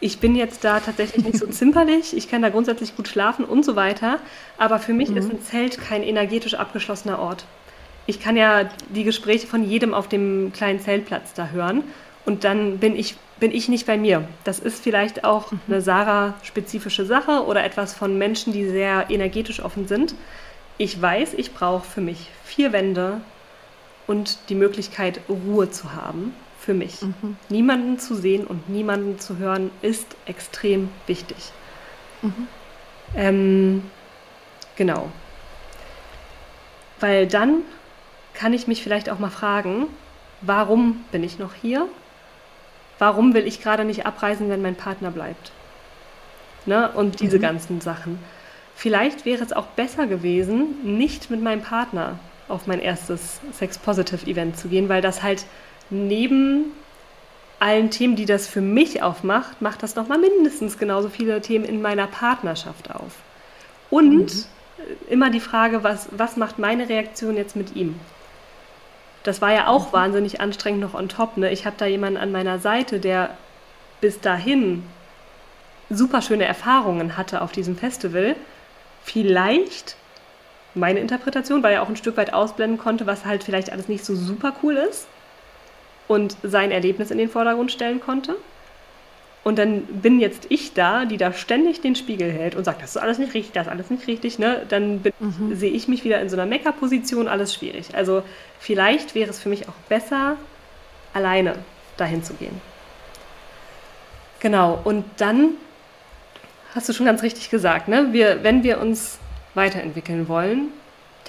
[0.00, 2.16] ich bin jetzt da tatsächlich nicht so zimperlich.
[2.16, 4.18] Ich kann da grundsätzlich gut schlafen und so weiter.
[4.56, 5.16] Aber für mich mhm.
[5.16, 7.44] ist ein Zelt kein energetisch abgeschlossener Ort.
[8.06, 11.84] Ich kann ja die Gespräche von jedem auf dem kleinen Zeltplatz da hören.
[12.24, 14.26] Und dann bin ich, bin ich nicht bei mir.
[14.44, 15.60] Das ist vielleicht auch mhm.
[15.68, 20.14] eine Sarah-spezifische Sache oder etwas von Menschen, die sehr energetisch offen sind
[20.78, 23.20] ich weiß, ich brauche für mich vier Wände
[24.06, 27.02] und die Möglichkeit, Ruhe zu haben für mich.
[27.02, 27.36] Mhm.
[27.48, 31.36] Niemanden zu sehen und niemanden zu hören ist extrem wichtig.
[32.22, 32.48] Mhm.
[33.16, 33.82] Ähm,
[34.76, 35.10] genau.
[37.00, 37.62] Weil dann
[38.34, 39.86] kann ich mich vielleicht auch mal fragen,
[40.40, 41.88] warum bin ich noch hier?
[42.98, 45.52] Warum will ich gerade nicht abreisen, wenn mein Partner bleibt?
[46.66, 46.90] Ne?
[46.90, 47.42] Und diese mhm.
[47.42, 48.18] ganzen Sachen.
[48.74, 52.18] Vielleicht wäre es auch besser gewesen, nicht mit meinem Partner
[52.48, 55.44] auf mein erstes Sex-Positive-Event zu gehen, weil das halt
[55.90, 56.72] neben
[57.60, 61.82] allen Themen, die das für mich aufmacht, macht das nochmal mindestens genauso viele Themen in
[61.82, 63.12] meiner Partnerschaft auf.
[63.90, 64.44] Und mhm.
[65.08, 67.98] immer die Frage, was, was macht meine Reaktion jetzt mit ihm?
[69.22, 69.92] Das war ja auch mhm.
[69.92, 71.36] wahnsinnig anstrengend noch on top.
[71.36, 71.50] Ne?
[71.50, 73.36] Ich habe da jemanden an meiner Seite, der
[74.00, 74.84] bis dahin
[75.90, 78.36] super schöne Erfahrungen hatte auf diesem Festival
[79.02, 79.96] vielleicht
[80.74, 84.04] meine Interpretation, weil er auch ein Stück weit ausblenden konnte, was halt vielleicht alles nicht
[84.04, 85.06] so super cool ist
[86.08, 88.36] und sein Erlebnis in den Vordergrund stellen konnte.
[89.44, 92.90] Und dann bin jetzt ich da, die da ständig den Spiegel hält und sagt, das
[92.90, 94.38] ist alles nicht richtig, das ist alles nicht richtig.
[94.38, 94.66] Ne?
[94.68, 95.54] Dann mhm.
[95.54, 97.94] sehe ich mich wieder in so einer Meckerposition, alles schwierig.
[97.94, 98.22] Also
[98.58, 100.36] vielleicht wäre es für mich auch besser,
[101.14, 101.54] alleine
[101.96, 102.60] dahin zu gehen.
[104.40, 105.54] Genau, und dann
[106.74, 108.12] hast du schon ganz richtig gesagt, ne?
[108.12, 109.18] Wir, wenn wir uns
[109.54, 110.68] weiterentwickeln wollen,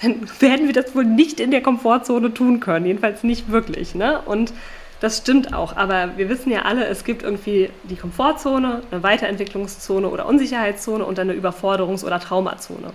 [0.02, 4.20] dann werden wir das wohl nicht in der Komfortzone tun können, jedenfalls nicht wirklich, ne?
[4.20, 4.52] Und
[5.00, 10.08] das stimmt auch, aber wir wissen ja alle, es gibt irgendwie die Komfortzone, eine Weiterentwicklungszone
[10.08, 12.92] oder Unsicherheitszone und dann eine Überforderungs- oder Traumazone.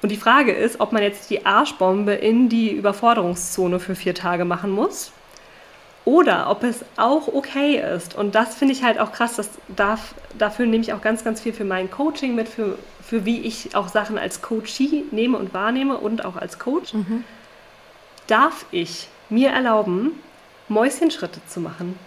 [0.00, 4.44] Und die Frage ist, ob man jetzt die Arschbombe in die Überforderungszone für vier Tage
[4.44, 5.12] machen muss
[6.04, 8.14] oder ob es auch okay ist.
[8.14, 9.36] Und das finde ich halt auch krass.
[9.36, 13.24] Das darf, dafür nehme ich auch ganz, ganz viel für mein Coaching mit, für, für
[13.24, 16.92] wie ich auch Sachen als Coachie nehme und wahrnehme und auch als Coach.
[16.92, 17.24] Mhm.
[18.26, 20.12] Darf ich mir erlauben,
[20.68, 21.98] Mäuschenschritte zu machen?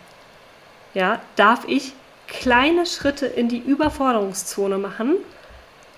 [0.93, 1.93] Ja, darf ich
[2.27, 5.15] kleine Schritte in die Überforderungszone machen,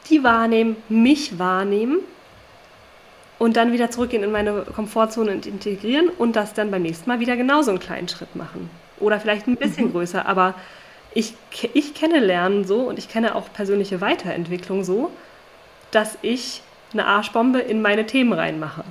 [0.10, 2.00] die wahrnehmen, mich wahrnehmen
[3.40, 7.20] und dann wieder zurückgehen in meine Komfortzone und integrieren und das dann beim nächsten Mal
[7.20, 8.70] wieder genauso einen kleinen Schritt machen.
[9.00, 9.92] Oder vielleicht ein bisschen mhm.
[9.94, 10.56] größer, aber
[11.14, 11.34] ich,
[11.74, 15.10] ich kenne Lernen so und ich kenne auch persönliche Weiterentwicklung so,
[15.92, 16.62] dass ich
[16.94, 18.84] eine Arschbombe in meine Themen reinmache.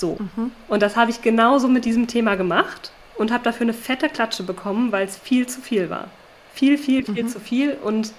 [0.00, 0.16] So.
[0.18, 0.50] Mhm.
[0.66, 4.42] Und das habe ich genauso mit diesem Thema gemacht und habe dafür eine fette Klatsche
[4.42, 6.08] bekommen, weil es viel zu viel war.
[6.54, 7.28] Viel, viel, viel mhm.
[7.28, 8.12] zu viel und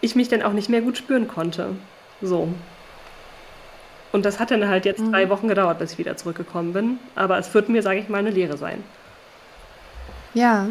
[0.00, 1.76] ich mich dann auch nicht mehr gut spüren konnte.
[2.20, 2.48] So.
[4.10, 5.12] Und das hat dann halt jetzt mhm.
[5.12, 6.98] drei Wochen gedauert, bis ich wieder zurückgekommen bin.
[7.14, 8.82] Aber es wird mir, sage ich mal, eine Lehre sein.
[10.34, 10.68] Ja.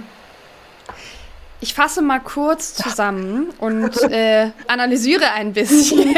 [1.62, 6.16] Ich fasse mal kurz zusammen und äh, analysiere ein bisschen.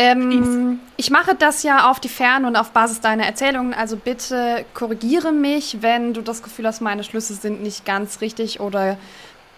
[0.00, 3.74] Ähm, ich mache das ja auf die Ferne und auf Basis deiner Erzählungen.
[3.74, 8.60] Also bitte korrigiere mich, wenn du das Gefühl hast, meine Schlüsse sind nicht ganz richtig
[8.60, 8.96] oder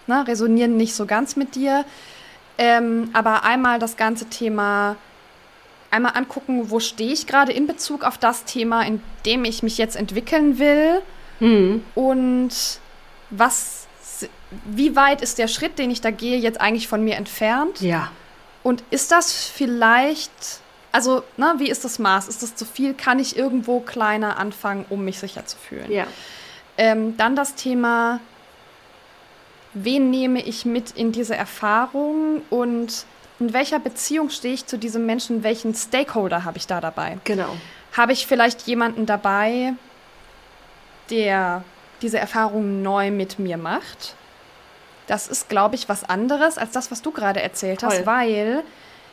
[0.09, 1.85] ne, resonieren nicht so ganz mit dir.
[2.59, 4.97] Ähm, aber einmal das ganze Thema
[5.93, 9.79] einmal angucken, wo stehe ich gerade in Bezug auf das Thema, in dem ich mich
[9.79, 11.03] jetzt entwickeln will
[11.39, 11.85] mhm.
[11.95, 12.51] und
[13.31, 13.87] was,
[14.65, 17.81] wie weit ist der Schritt, den ich da gehe, jetzt eigentlich von mir entfernt?
[17.81, 18.11] Ja.
[18.63, 20.31] Und ist das vielleicht,
[20.93, 22.29] also, ne, wie ist das Maß?
[22.29, 22.95] Ist das zu viel?
[22.95, 25.91] Kann ich irgendwo kleiner anfangen, um mich sicher zu fühlen?
[25.91, 26.07] Ja.
[26.79, 28.21] Ähm, dann das Thema,
[29.75, 33.05] wen nehme ich mit in diese Erfahrung und
[33.41, 37.19] in welcher Beziehung stehe ich zu diesem Menschen, welchen Stakeholder habe ich da dabei?
[37.25, 37.57] Genau.
[37.97, 39.75] Habe ich vielleicht jemanden dabei,
[41.11, 41.65] der
[42.01, 44.15] diese Erfahrung neu mit mir macht?
[45.07, 47.91] Das ist, glaube ich, was anderes als das, was du gerade erzählt Toll.
[47.91, 48.63] hast, weil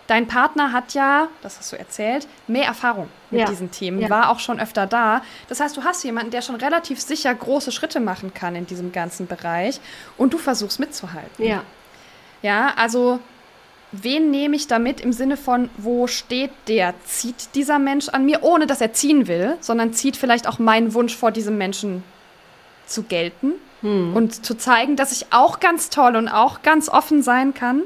[0.08, 3.48] dein Partner hat ja, das hast du erzählt, mehr Erfahrung mit ja.
[3.48, 4.10] diesen Themen, ja.
[4.10, 5.22] war auch schon öfter da.
[5.48, 8.92] Das heißt, du hast jemanden, der schon relativ sicher große Schritte machen kann in diesem
[8.92, 9.80] ganzen Bereich
[10.18, 11.46] und du versuchst mitzuhalten.
[11.46, 11.64] Ja.
[12.42, 13.20] Ja, also
[13.92, 16.94] wen nehme ich damit im Sinne von, wo steht der?
[17.06, 20.94] Zieht dieser Mensch an mir, ohne dass er ziehen will, sondern zieht vielleicht auch meinen
[20.94, 22.04] Wunsch vor diesem Menschen
[22.86, 23.54] zu gelten?
[23.82, 24.16] Hm.
[24.16, 27.84] und zu zeigen, dass ich auch ganz toll und auch ganz offen sein kann?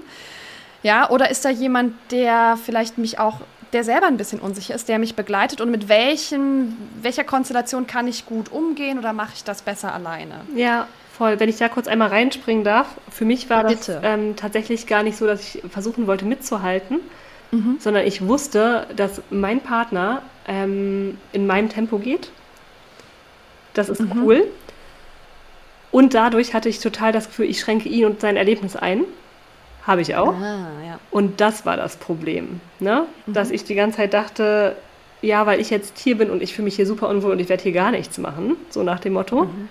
[0.84, 3.40] Ja, oder ist da jemand, der vielleicht mich auch,
[3.72, 8.08] der selber ein bisschen unsicher ist, der mich begleitet und mit welchen, welcher Konstellation kann
[8.08, 10.42] ich gut umgehen oder mache ich das besser alleine?
[10.56, 10.88] Ja,
[11.18, 11.40] voll.
[11.40, 15.18] Wenn ich da kurz einmal reinspringen darf, für mich war das ähm, tatsächlich gar nicht
[15.18, 17.00] so, dass ich versuchen wollte mitzuhalten,
[17.52, 17.78] mhm.
[17.80, 22.30] sondern ich wusste, dass mein Partner ähm, in meinem Tempo geht.
[23.74, 24.22] Das ist mhm.
[24.22, 24.48] cool.
[25.94, 29.06] Und dadurch hatte ich total das Gefühl, ich schränke ihn und sein Erlebnis ein.
[29.86, 30.34] Habe ich auch.
[30.34, 31.00] Ah, ja.
[31.12, 33.06] Und das war das Problem, ne?
[33.28, 33.34] Mhm.
[33.34, 34.76] dass ich die ganze Zeit dachte,
[35.22, 37.48] ja, weil ich jetzt hier bin und ich fühle mich hier super unwohl und ich
[37.48, 39.70] werde hier gar nichts machen, so nach dem Motto, mhm.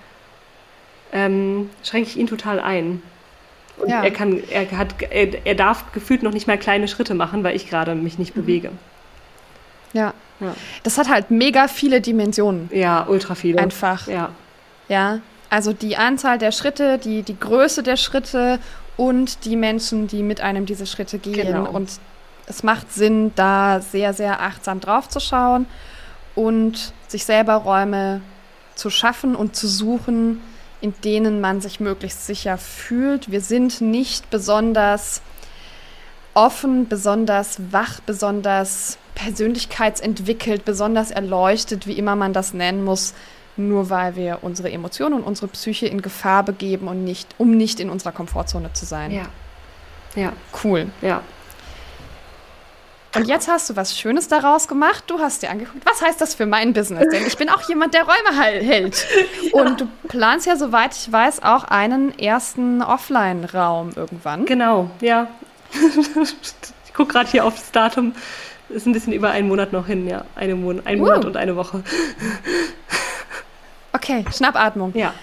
[1.13, 3.03] ähm, schränke ich ihn total ein.
[3.79, 4.05] Und ja.
[4.05, 7.57] er kann, er hat, er, er, darf gefühlt noch nicht mal kleine Schritte machen, weil
[7.57, 8.43] ich gerade mich nicht mhm.
[8.43, 8.71] bewege.
[9.93, 10.15] Ja.
[10.39, 10.55] ja.
[10.85, 12.71] Das hat halt mega viele Dimensionen.
[12.73, 13.59] Ja, ultra viele.
[13.59, 14.07] Einfach.
[14.07, 14.29] Ja.
[14.89, 15.21] Ja.
[15.53, 18.59] Also die Anzahl der Schritte, die, die Größe der Schritte
[18.97, 21.47] und die Menschen, die mit einem diese Schritte gehen.
[21.47, 21.69] Genau.
[21.69, 21.91] Und
[22.47, 25.67] es macht Sinn, da sehr, sehr achtsam drauf zu schauen
[26.35, 28.23] und sich selber Räume
[28.77, 30.41] zu schaffen und zu suchen,
[30.81, 33.31] in denen man sich möglichst sicher fühlt.
[33.31, 35.21] Wir sind nicht besonders
[36.33, 43.13] offen, besonders wach, besonders persönlichkeitsentwickelt, besonders erleuchtet, wie immer man das nennen muss,
[43.57, 47.81] nur weil wir unsere Emotionen und unsere Psyche in Gefahr begeben und nicht, um nicht
[47.81, 49.11] in unserer Komfortzone zu sein.
[49.11, 49.27] Ja.
[50.15, 50.33] Ja.
[50.63, 50.91] Cool.
[51.01, 51.23] Ja.
[53.15, 55.05] Und jetzt hast du was Schönes daraus gemacht.
[55.07, 57.09] Du hast dir angeguckt, was heißt das für mein Business?
[57.11, 59.07] Denn ich bin auch jemand, der Räume hält.
[59.55, 59.61] Ja.
[59.61, 64.47] Und du planst ja, soweit ich weiß, auch einen ersten Offline-Raum irgendwann.
[64.47, 65.29] Genau, ja.
[66.87, 68.15] ich gucke gerade hier auf das Datum.
[68.69, 70.25] Ist ein bisschen über einen Monat noch hin, ja.
[70.35, 71.05] Eine Mon ein uh.
[71.05, 71.83] Monat und eine Woche.
[74.03, 74.93] Okay, Schnappatmung.
[74.97, 75.15] Ja.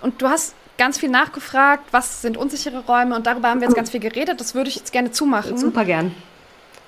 [0.00, 3.76] Und du hast ganz viel nachgefragt, was sind unsichere Räume und darüber haben wir jetzt
[3.76, 4.40] ganz viel geredet.
[4.40, 5.58] Das würde ich jetzt gerne zumachen.
[5.58, 6.14] Super gern.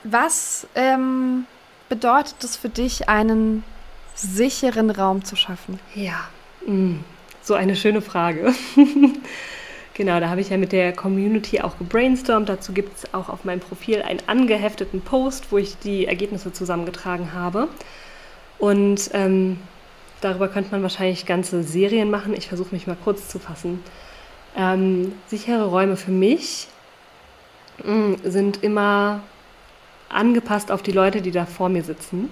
[0.05, 1.47] Was ähm,
[1.89, 3.63] bedeutet es für dich, einen
[4.15, 5.79] sicheren Raum zu schaffen?
[5.95, 6.29] Ja,
[6.67, 6.97] mm,
[7.43, 8.55] so eine schöne Frage.
[9.95, 12.49] genau, da habe ich ja mit der Community auch gebrainstormt.
[12.49, 17.35] Dazu gibt es auch auf meinem Profil einen angehefteten Post, wo ich die Ergebnisse zusammengetragen
[17.35, 17.69] habe.
[18.59, 19.59] Und ähm,
[20.25, 22.33] Darüber könnte man wahrscheinlich ganze Serien machen.
[22.33, 23.85] Ich versuche mich mal kurz zu fassen.
[24.57, 26.69] Ähm, sichere Räume für mich
[27.85, 29.21] mh, mm, sind immer
[30.09, 32.31] angepasst auf die Leute, die da vor mir sitzen.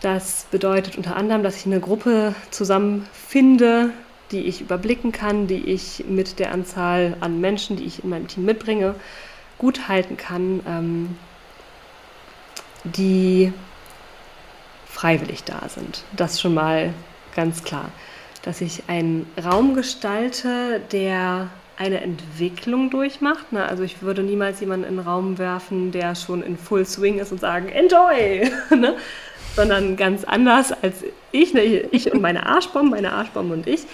[0.00, 3.90] Das bedeutet unter anderem, dass ich eine Gruppe zusammenfinde,
[4.30, 8.26] die ich überblicken kann, die ich mit der Anzahl an Menschen, die ich in meinem
[8.26, 8.94] Team mitbringe,
[9.58, 11.18] gut halten kann, ähm,
[12.84, 13.52] die
[15.00, 16.04] freiwillig da sind.
[16.14, 16.92] Das schon mal
[17.34, 17.90] ganz klar.
[18.42, 21.48] Dass ich einen Raum gestalte, der
[21.78, 23.52] eine Entwicklung durchmacht.
[23.52, 23.66] Ne?
[23.66, 27.32] Also ich würde niemals jemanden in einen Raum werfen, der schon in Full Swing ist
[27.32, 28.50] und sagen, enjoy!
[28.76, 28.96] ne?
[29.56, 31.62] Sondern ganz anders als ich, ne?
[31.62, 33.86] ich und meine Arschbombe, meine Arschbombe und ich.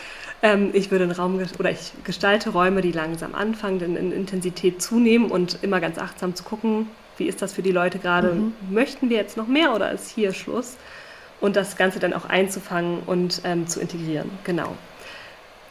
[0.42, 4.82] Ähm, ich würde einen Raum oder ich gestalte Räume, die langsam anfangen, in, in Intensität
[4.82, 8.34] zunehmen und immer ganz achtsam zu gucken, wie ist das für die Leute gerade?
[8.34, 8.52] Mhm.
[8.70, 10.76] Möchten wir jetzt noch mehr oder ist hier Schluss?
[11.40, 14.30] Und das Ganze dann auch einzufangen und ähm, zu integrieren.
[14.44, 14.76] Genau.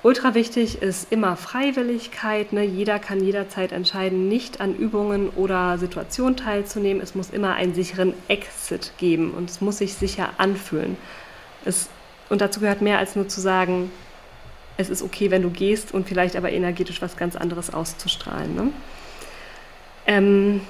[0.05, 2.53] Ultra wichtig ist immer Freiwilligkeit.
[2.53, 2.63] Ne?
[2.63, 7.01] Jeder kann jederzeit entscheiden, nicht an Übungen oder Situationen teilzunehmen.
[7.01, 10.95] Es muss immer einen sicheren Exit geben und es muss sich sicher anfühlen.
[11.65, 11.89] Es,
[12.29, 13.89] und dazu gehört mehr als nur zu sagen,
[14.77, 18.55] es ist okay, wenn du gehst und vielleicht aber energetisch was ganz anderes auszustrahlen.
[18.55, 18.71] Ne?
[20.05, 20.61] Ähm,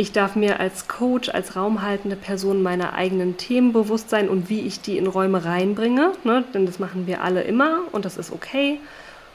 [0.00, 4.60] ich darf mir als Coach, als raumhaltende Person meiner eigenen Themen bewusst sein und wie
[4.60, 6.12] ich die in Räume reinbringe.
[6.24, 6.42] Ne?
[6.54, 8.80] Denn das machen wir alle immer und das ist okay.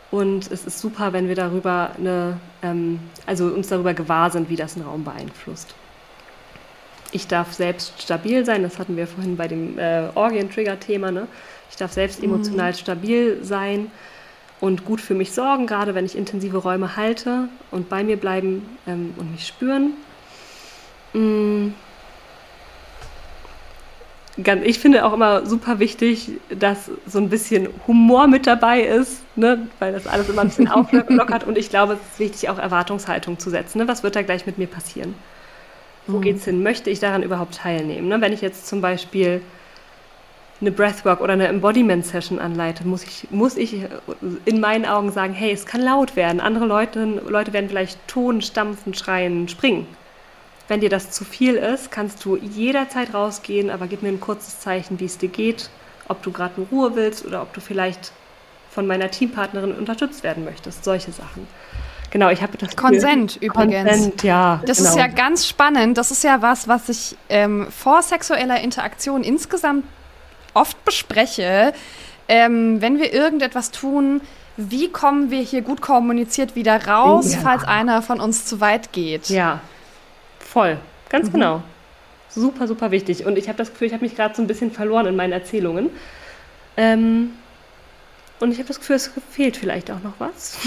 [0.10, 4.56] Und es ist super, wenn wir darüber eine, ähm, also uns darüber gewahr sind, wie
[4.56, 5.76] das einen Raum beeinflusst.
[7.12, 11.12] Ich darf selbst stabil sein, das hatten wir vorhin bei dem äh, Orgien-Trigger-Thema.
[11.12, 11.28] Ne?
[11.70, 12.30] Ich darf selbst mhm.
[12.30, 12.76] emotional mhm.
[12.76, 13.92] stabil sein
[14.62, 18.66] und gut für mich sorgen, gerade wenn ich intensive Räume halte und bei mir bleiben
[18.88, 19.94] ähm, und mich spüren.
[21.16, 21.74] Mm.
[24.66, 29.70] Ich finde auch immer super wichtig, dass so ein bisschen Humor mit dabei ist, ne?
[29.80, 31.46] weil das alles immer ein bisschen auflockert.
[31.46, 33.78] Und ich glaube, es ist wichtig, auch Erwartungshaltung zu setzen.
[33.78, 33.88] Ne?
[33.88, 35.16] Was wird da gleich mit mir passieren?
[36.06, 36.36] Wo mhm.
[36.36, 36.62] es hin?
[36.64, 38.10] Möchte ich daran überhaupt teilnehmen?
[38.10, 38.20] Ne?
[38.20, 39.42] Wenn ich jetzt zum Beispiel
[40.60, 43.86] eine Breathwork oder eine Embodiment-Session anleite, muss ich, muss ich
[44.44, 46.42] in meinen Augen sagen, hey, es kann laut werden.
[46.42, 49.88] Andere Leute, Leute werden vielleicht Ton, stampfen, schreien, springen.
[50.68, 54.60] Wenn dir das zu viel ist, kannst du jederzeit rausgehen, aber gib mir ein kurzes
[54.60, 55.70] Zeichen, wie es dir geht,
[56.08, 58.12] ob du gerade in Ruhe willst oder ob du vielleicht
[58.72, 60.84] von meiner Teampartnerin unterstützt werden möchtest.
[60.84, 61.48] Solche Sachen.
[62.12, 62.76] Genau, ich habe das.
[62.76, 63.90] Konsent übrigens.
[63.90, 64.62] Konsent, ja.
[64.66, 64.90] Das genau.
[64.90, 65.98] ist ja ganz spannend.
[65.98, 69.86] Das ist ja was, was ich ähm, vor sexueller Interaktion insgesamt
[70.54, 71.74] oft bespreche.
[72.28, 74.22] Ähm, wenn wir irgendetwas tun,
[74.58, 77.40] wie kommen wir hier gut kommuniziert wieder raus, ja.
[77.40, 79.30] falls einer von uns zu weit geht?
[79.30, 79.60] Ja,
[80.56, 80.78] voll.
[81.10, 81.34] Ganz mhm.
[81.34, 81.64] genau.
[82.30, 83.26] Super, super wichtig.
[83.26, 85.34] Und ich habe das Gefühl, ich habe mich gerade so ein bisschen verloren in meinen
[85.34, 85.90] Erzählungen.
[86.78, 87.32] Ähm,
[88.40, 90.58] und ich habe das Gefühl, es fehlt vielleicht auch noch was.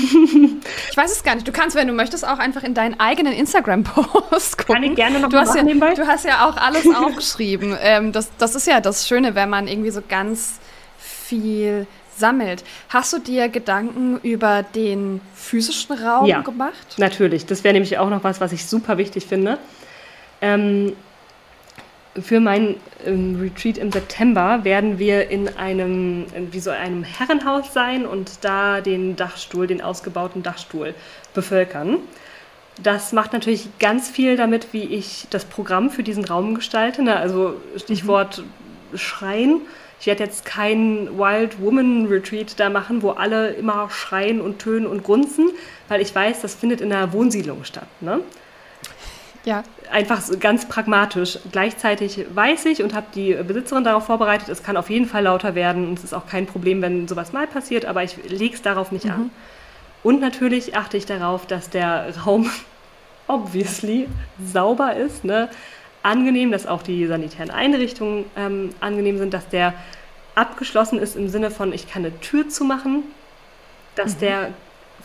[0.91, 1.49] ich weiß es gar nicht.
[1.49, 4.75] Du kannst, wenn du möchtest, auch einfach in deinen eigenen Instagram-Post gucken.
[4.75, 5.95] Kann ich gerne noch du hast ja, nebenbei.
[5.95, 7.75] Du hast ja auch alles aufgeschrieben.
[7.81, 10.61] Ähm, das, das ist ja das Schöne, wenn man irgendwie so ganz
[10.99, 11.87] viel
[12.19, 12.65] sammelt.
[12.89, 16.97] Hast du dir Gedanken über den physischen Raum ja, gemacht?
[16.99, 17.47] Natürlich.
[17.47, 19.59] Das wäre nämlich auch noch was, was ich super wichtig finde.
[20.41, 20.95] Ähm,
[22.21, 28.07] für mein ähm, Retreat im September werden wir in einem, wie so einem Herrenhaus sein
[28.07, 30.95] und da den Dachstuhl, den ausgebauten Dachstuhl
[31.35, 31.99] bevölkern.
[32.83, 37.03] Das macht natürlich ganz viel damit, wie ich das Programm für diesen Raum gestalte.
[37.03, 37.17] Ne?
[37.17, 38.99] Also Stichwort mhm.
[38.99, 39.61] Schreien.
[40.01, 44.87] Ich werde jetzt keinen Wild Woman Retreat da machen, wo alle immer schreien und tönen
[44.87, 45.51] und grunzen,
[45.89, 47.89] weil ich weiß, das findet in einer Wohnsiedlung statt.
[48.01, 48.21] Ne?
[49.45, 49.65] Ja.
[49.91, 51.39] Einfach ganz pragmatisch.
[51.51, 55.55] Gleichzeitig weiß ich und habe die Besitzerin darauf vorbereitet, es kann auf jeden Fall lauter
[55.55, 58.63] werden und es ist auch kein Problem, wenn sowas mal passiert, aber ich lege es
[58.63, 59.11] darauf nicht mhm.
[59.11, 59.31] an.
[60.03, 62.51] Und natürlich achte ich darauf, dass der Raum
[63.27, 64.09] obviously
[64.53, 65.49] sauber ist, ne?
[66.03, 69.75] Angenehm, dass auch die sanitären Einrichtungen ähm, angenehm sind, dass der
[70.35, 73.03] abgeschlossen ist im Sinne von, ich kann eine Tür zumachen,
[73.97, 74.21] dass mhm.
[74.21, 74.53] der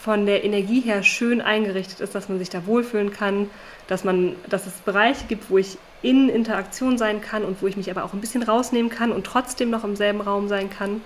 [0.03, 3.49] von der Energie her schön eingerichtet ist, dass man sich da wohlfühlen kann,
[3.87, 7.77] dass, man, dass es Bereiche gibt, wo ich in Interaktion sein kann und wo ich
[7.77, 11.01] mich aber auch ein bisschen rausnehmen kann und trotzdem noch im selben Raum sein kann.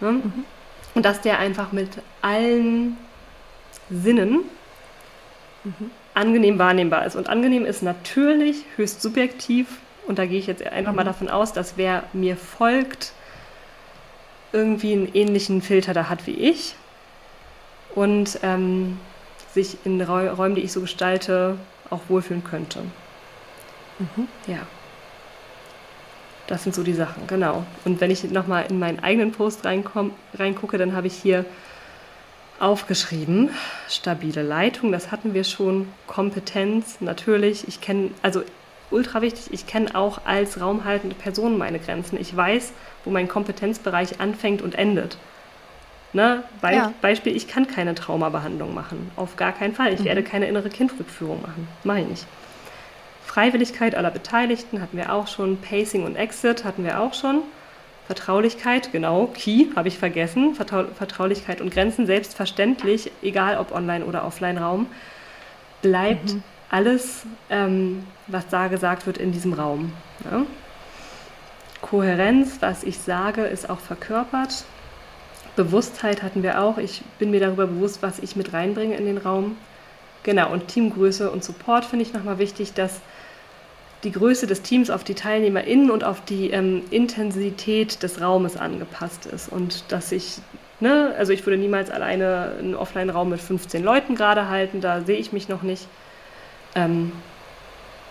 [0.00, 0.12] Ne?
[0.12, 0.44] Mhm.
[0.94, 1.88] Und dass der einfach mit
[2.22, 2.96] allen
[3.90, 4.40] Sinnen
[5.64, 5.90] mhm.
[6.14, 7.16] Angenehm wahrnehmbar ist.
[7.16, 9.78] Und angenehm ist natürlich höchst subjektiv.
[10.06, 10.96] Und da gehe ich jetzt einfach mhm.
[10.96, 13.12] mal davon aus, dass wer mir folgt,
[14.52, 16.74] irgendwie einen ähnlichen Filter da hat wie ich.
[17.94, 18.98] Und ähm,
[19.52, 21.56] sich in Räumen, die ich so gestalte,
[21.90, 22.80] auch wohlfühlen könnte.
[23.98, 24.28] Mhm.
[24.46, 24.66] Ja.
[26.46, 27.64] Das sind so die Sachen, genau.
[27.84, 31.44] Und wenn ich nochmal in meinen eigenen Post reinkomm, reingucke, dann habe ich hier
[32.60, 33.50] aufgeschrieben,
[33.88, 38.42] stabile Leitung, das hatten wir schon, Kompetenz, natürlich, ich kenne, also
[38.90, 42.20] ultra wichtig, ich kenne auch als raumhaltende Person meine Grenzen.
[42.20, 42.72] Ich weiß,
[43.04, 45.16] wo mein Kompetenzbereich anfängt und endet.
[46.12, 46.42] Ne?
[46.60, 46.92] Be ja.
[47.00, 49.10] Beispiel, ich kann keine Traumabehandlung machen.
[49.16, 49.92] Auf gar keinen Fall.
[49.92, 50.06] Ich mhm.
[50.06, 51.68] werde keine innere Kindrückführung machen.
[51.84, 52.26] Mache ich nicht.
[53.24, 55.58] Freiwilligkeit aller Beteiligten hatten wir auch schon.
[55.58, 57.42] Pacing und Exit hatten wir auch schon.
[58.10, 60.56] Vertraulichkeit, genau, Key, habe ich vergessen.
[60.56, 64.88] Vertrau Vertraulichkeit und Grenzen, selbstverständlich, egal ob Online- oder Offline-Raum,
[65.80, 66.42] bleibt mhm.
[66.70, 69.92] alles, ähm, was da gesagt wird, in diesem Raum.
[70.24, 70.44] Ja?
[71.82, 74.64] Kohärenz, was ich sage, ist auch verkörpert.
[75.54, 76.78] Bewusstheit hatten wir auch.
[76.78, 79.56] Ich bin mir darüber bewusst, was ich mit reinbringe in den Raum.
[80.24, 83.02] Genau, und Teamgröße und Support finde ich nochmal wichtig, dass
[84.04, 89.26] die Größe des Teams auf die TeilnehmerInnen und auf die ähm, Intensität des Raumes angepasst
[89.26, 89.50] ist.
[89.50, 90.38] Und dass ich,
[90.80, 95.18] ne, also ich würde niemals alleine einen Offline-Raum mit 15 Leuten gerade halten, da sehe
[95.18, 95.86] ich mich noch nicht.
[96.74, 97.12] Ähm,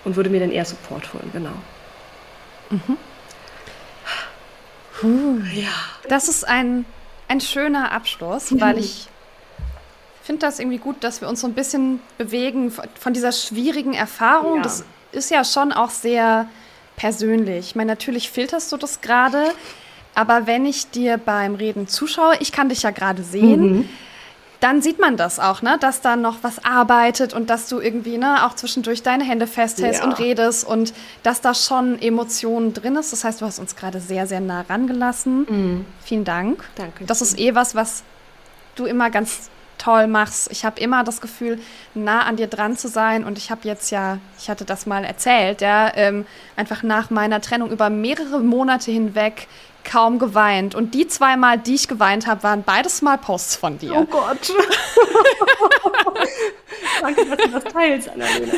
[0.05, 1.53] und würde mir dann eher Support holen, genau.
[2.69, 2.97] Mhm.
[4.99, 5.39] Puh.
[5.53, 5.67] Ja.
[6.07, 6.85] Das ist ein
[7.29, 9.07] ein schöner Abschluss, weil ich
[10.21, 14.57] finde das irgendwie gut, dass wir uns so ein bisschen bewegen von dieser schwierigen Erfahrung.
[14.57, 14.63] Ja.
[14.63, 16.47] Das ist ja schon auch sehr
[16.95, 17.68] persönlich.
[17.68, 19.51] Ich meine, natürlich filterst du das gerade,
[20.16, 23.78] aber wenn ich dir beim Reden zuschaue, ich kann dich ja gerade sehen.
[23.78, 23.89] Mhm
[24.60, 25.78] dann sieht man das auch, ne?
[25.80, 30.01] dass da noch was arbeitet und dass du irgendwie ne, auch zwischendurch deine Hände festhältst
[30.01, 30.05] ja.
[30.05, 30.93] und redest und
[31.24, 33.14] dass da schon Emotionen drin ist.
[33.14, 35.47] Das heißt, du hast uns gerade sehr, sehr nah rangelassen.
[35.49, 35.86] Mhm.
[36.03, 36.64] Vielen Dank.
[36.76, 37.05] Danke.
[37.05, 38.03] Das ist eh was, was
[38.76, 39.49] du immer ganz
[39.80, 40.51] toll machst.
[40.51, 41.59] Ich habe immer das Gefühl,
[41.95, 43.23] nah an dir dran zu sein.
[43.23, 47.41] Und ich habe jetzt ja, ich hatte das mal erzählt, ja, ähm, einfach nach meiner
[47.41, 49.47] Trennung über mehrere Monate hinweg
[49.84, 50.75] kaum geweint.
[50.75, 53.93] Und die zwei Mal, die ich geweint habe, waren beides Mal Posts von dir.
[53.95, 54.53] Oh Gott.
[57.01, 58.53] Danke, dass du das teilst, Annalena.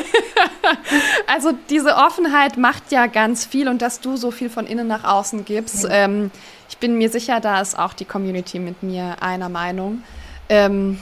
[1.26, 5.04] Also diese Offenheit macht ja ganz viel und dass du so viel von innen nach
[5.04, 5.84] außen gibst.
[5.84, 5.90] Ja.
[5.90, 6.30] Ähm,
[6.68, 10.02] ich bin mir sicher, da ist auch die Community mit mir einer Meinung.
[10.48, 10.98] Ähm,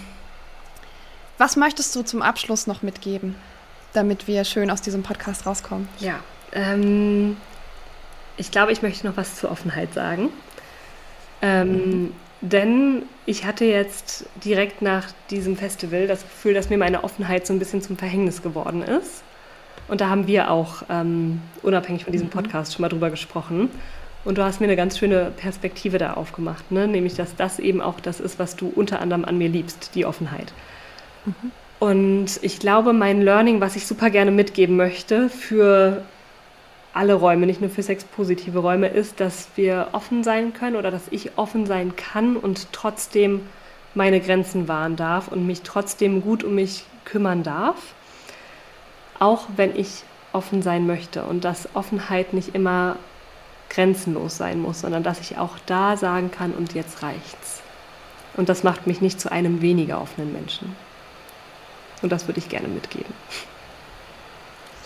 [1.40, 3.34] was möchtest du zum Abschluss noch mitgeben,
[3.94, 5.88] damit wir schön aus diesem Podcast rauskommen?
[5.98, 6.20] Ja,
[6.52, 7.38] ähm,
[8.36, 10.28] ich glaube, ich möchte noch was zur Offenheit sagen.
[11.40, 12.12] Ähm,
[12.42, 17.54] Denn ich hatte jetzt direkt nach diesem Festival das Gefühl, dass mir meine Offenheit so
[17.54, 19.22] ein bisschen zum Verhängnis geworden ist.
[19.88, 22.32] Und da haben wir auch ähm, unabhängig von diesem mhm.
[22.32, 23.70] Podcast schon mal drüber gesprochen.
[24.26, 26.86] Und du hast mir eine ganz schöne Perspektive da aufgemacht, ne?
[26.86, 30.04] nämlich dass das eben auch das ist, was du unter anderem an mir liebst, die
[30.04, 30.52] Offenheit.
[31.78, 36.02] Und ich glaube, mein Learning, was ich super gerne mitgeben möchte für
[36.92, 41.08] alle Räume, nicht nur für sexpositive Räume, ist, dass wir offen sein können oder dass
[41.10, 43.46] ich offen sein kann und trotzdem
[43.94, 47.94] meine Grenzen wahren darf und mich trotzdem gut um mich kümmern darf,
[49.18, 50.02] auch wenn ich
[50.32, 52.96] offen sein möchte und dass Offenheit nicht immer
[53.68, 57.62] grenzenlos sein muss, sondern dass ich auch da sagen kann und jetzt reicht's.
[58.36, 60.76] Und das macht mich nicht zu einem weniger offenen Menschen.
[62.02, 63.12] Und das würde ich gerne mitgeben.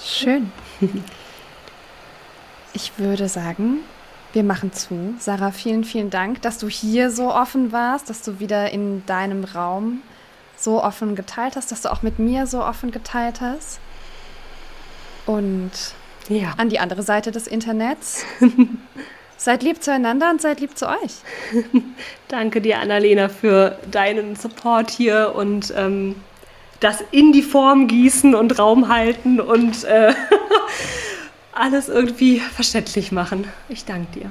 [0.03, 0.53] Schön.
[2.77, 3.79] Ich würde sagen,
[4.33, 5.15] wir machen zu.
[5.21, 9.45] Sarah, vielen, vielen Dank, dass du hier so offen warst, dass du wieder in deinem
[9.45, 10.03] Raum
[10.57, 13.79] so offen geteilt hast, dass du auch mit mir so offen geteilt hast.
[15.27, 15.71] Und
[16.29, 16.55] ja.
[16.57, 18.25] an die andere Seite des Internets.
[19.37, 21.13] seid lieb zueinander und seid lieb zu euch.
[22.29, 26.17] Danke dir, Annalena, für deinen Support hier und ähm,
[26.85, 30.15] das in die Form gießen und Raum halten und äh,
[31.53, 33.49] alles irgendwie verständlich machen.
[33.69, 34.31] Ich danke dir.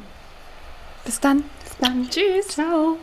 [1.03, 1.43] Bis dann.
[1.63, 2.07] Bis dann.
[2.09, 2.49] Tschüss.
[2.49, 2.97] Ciao.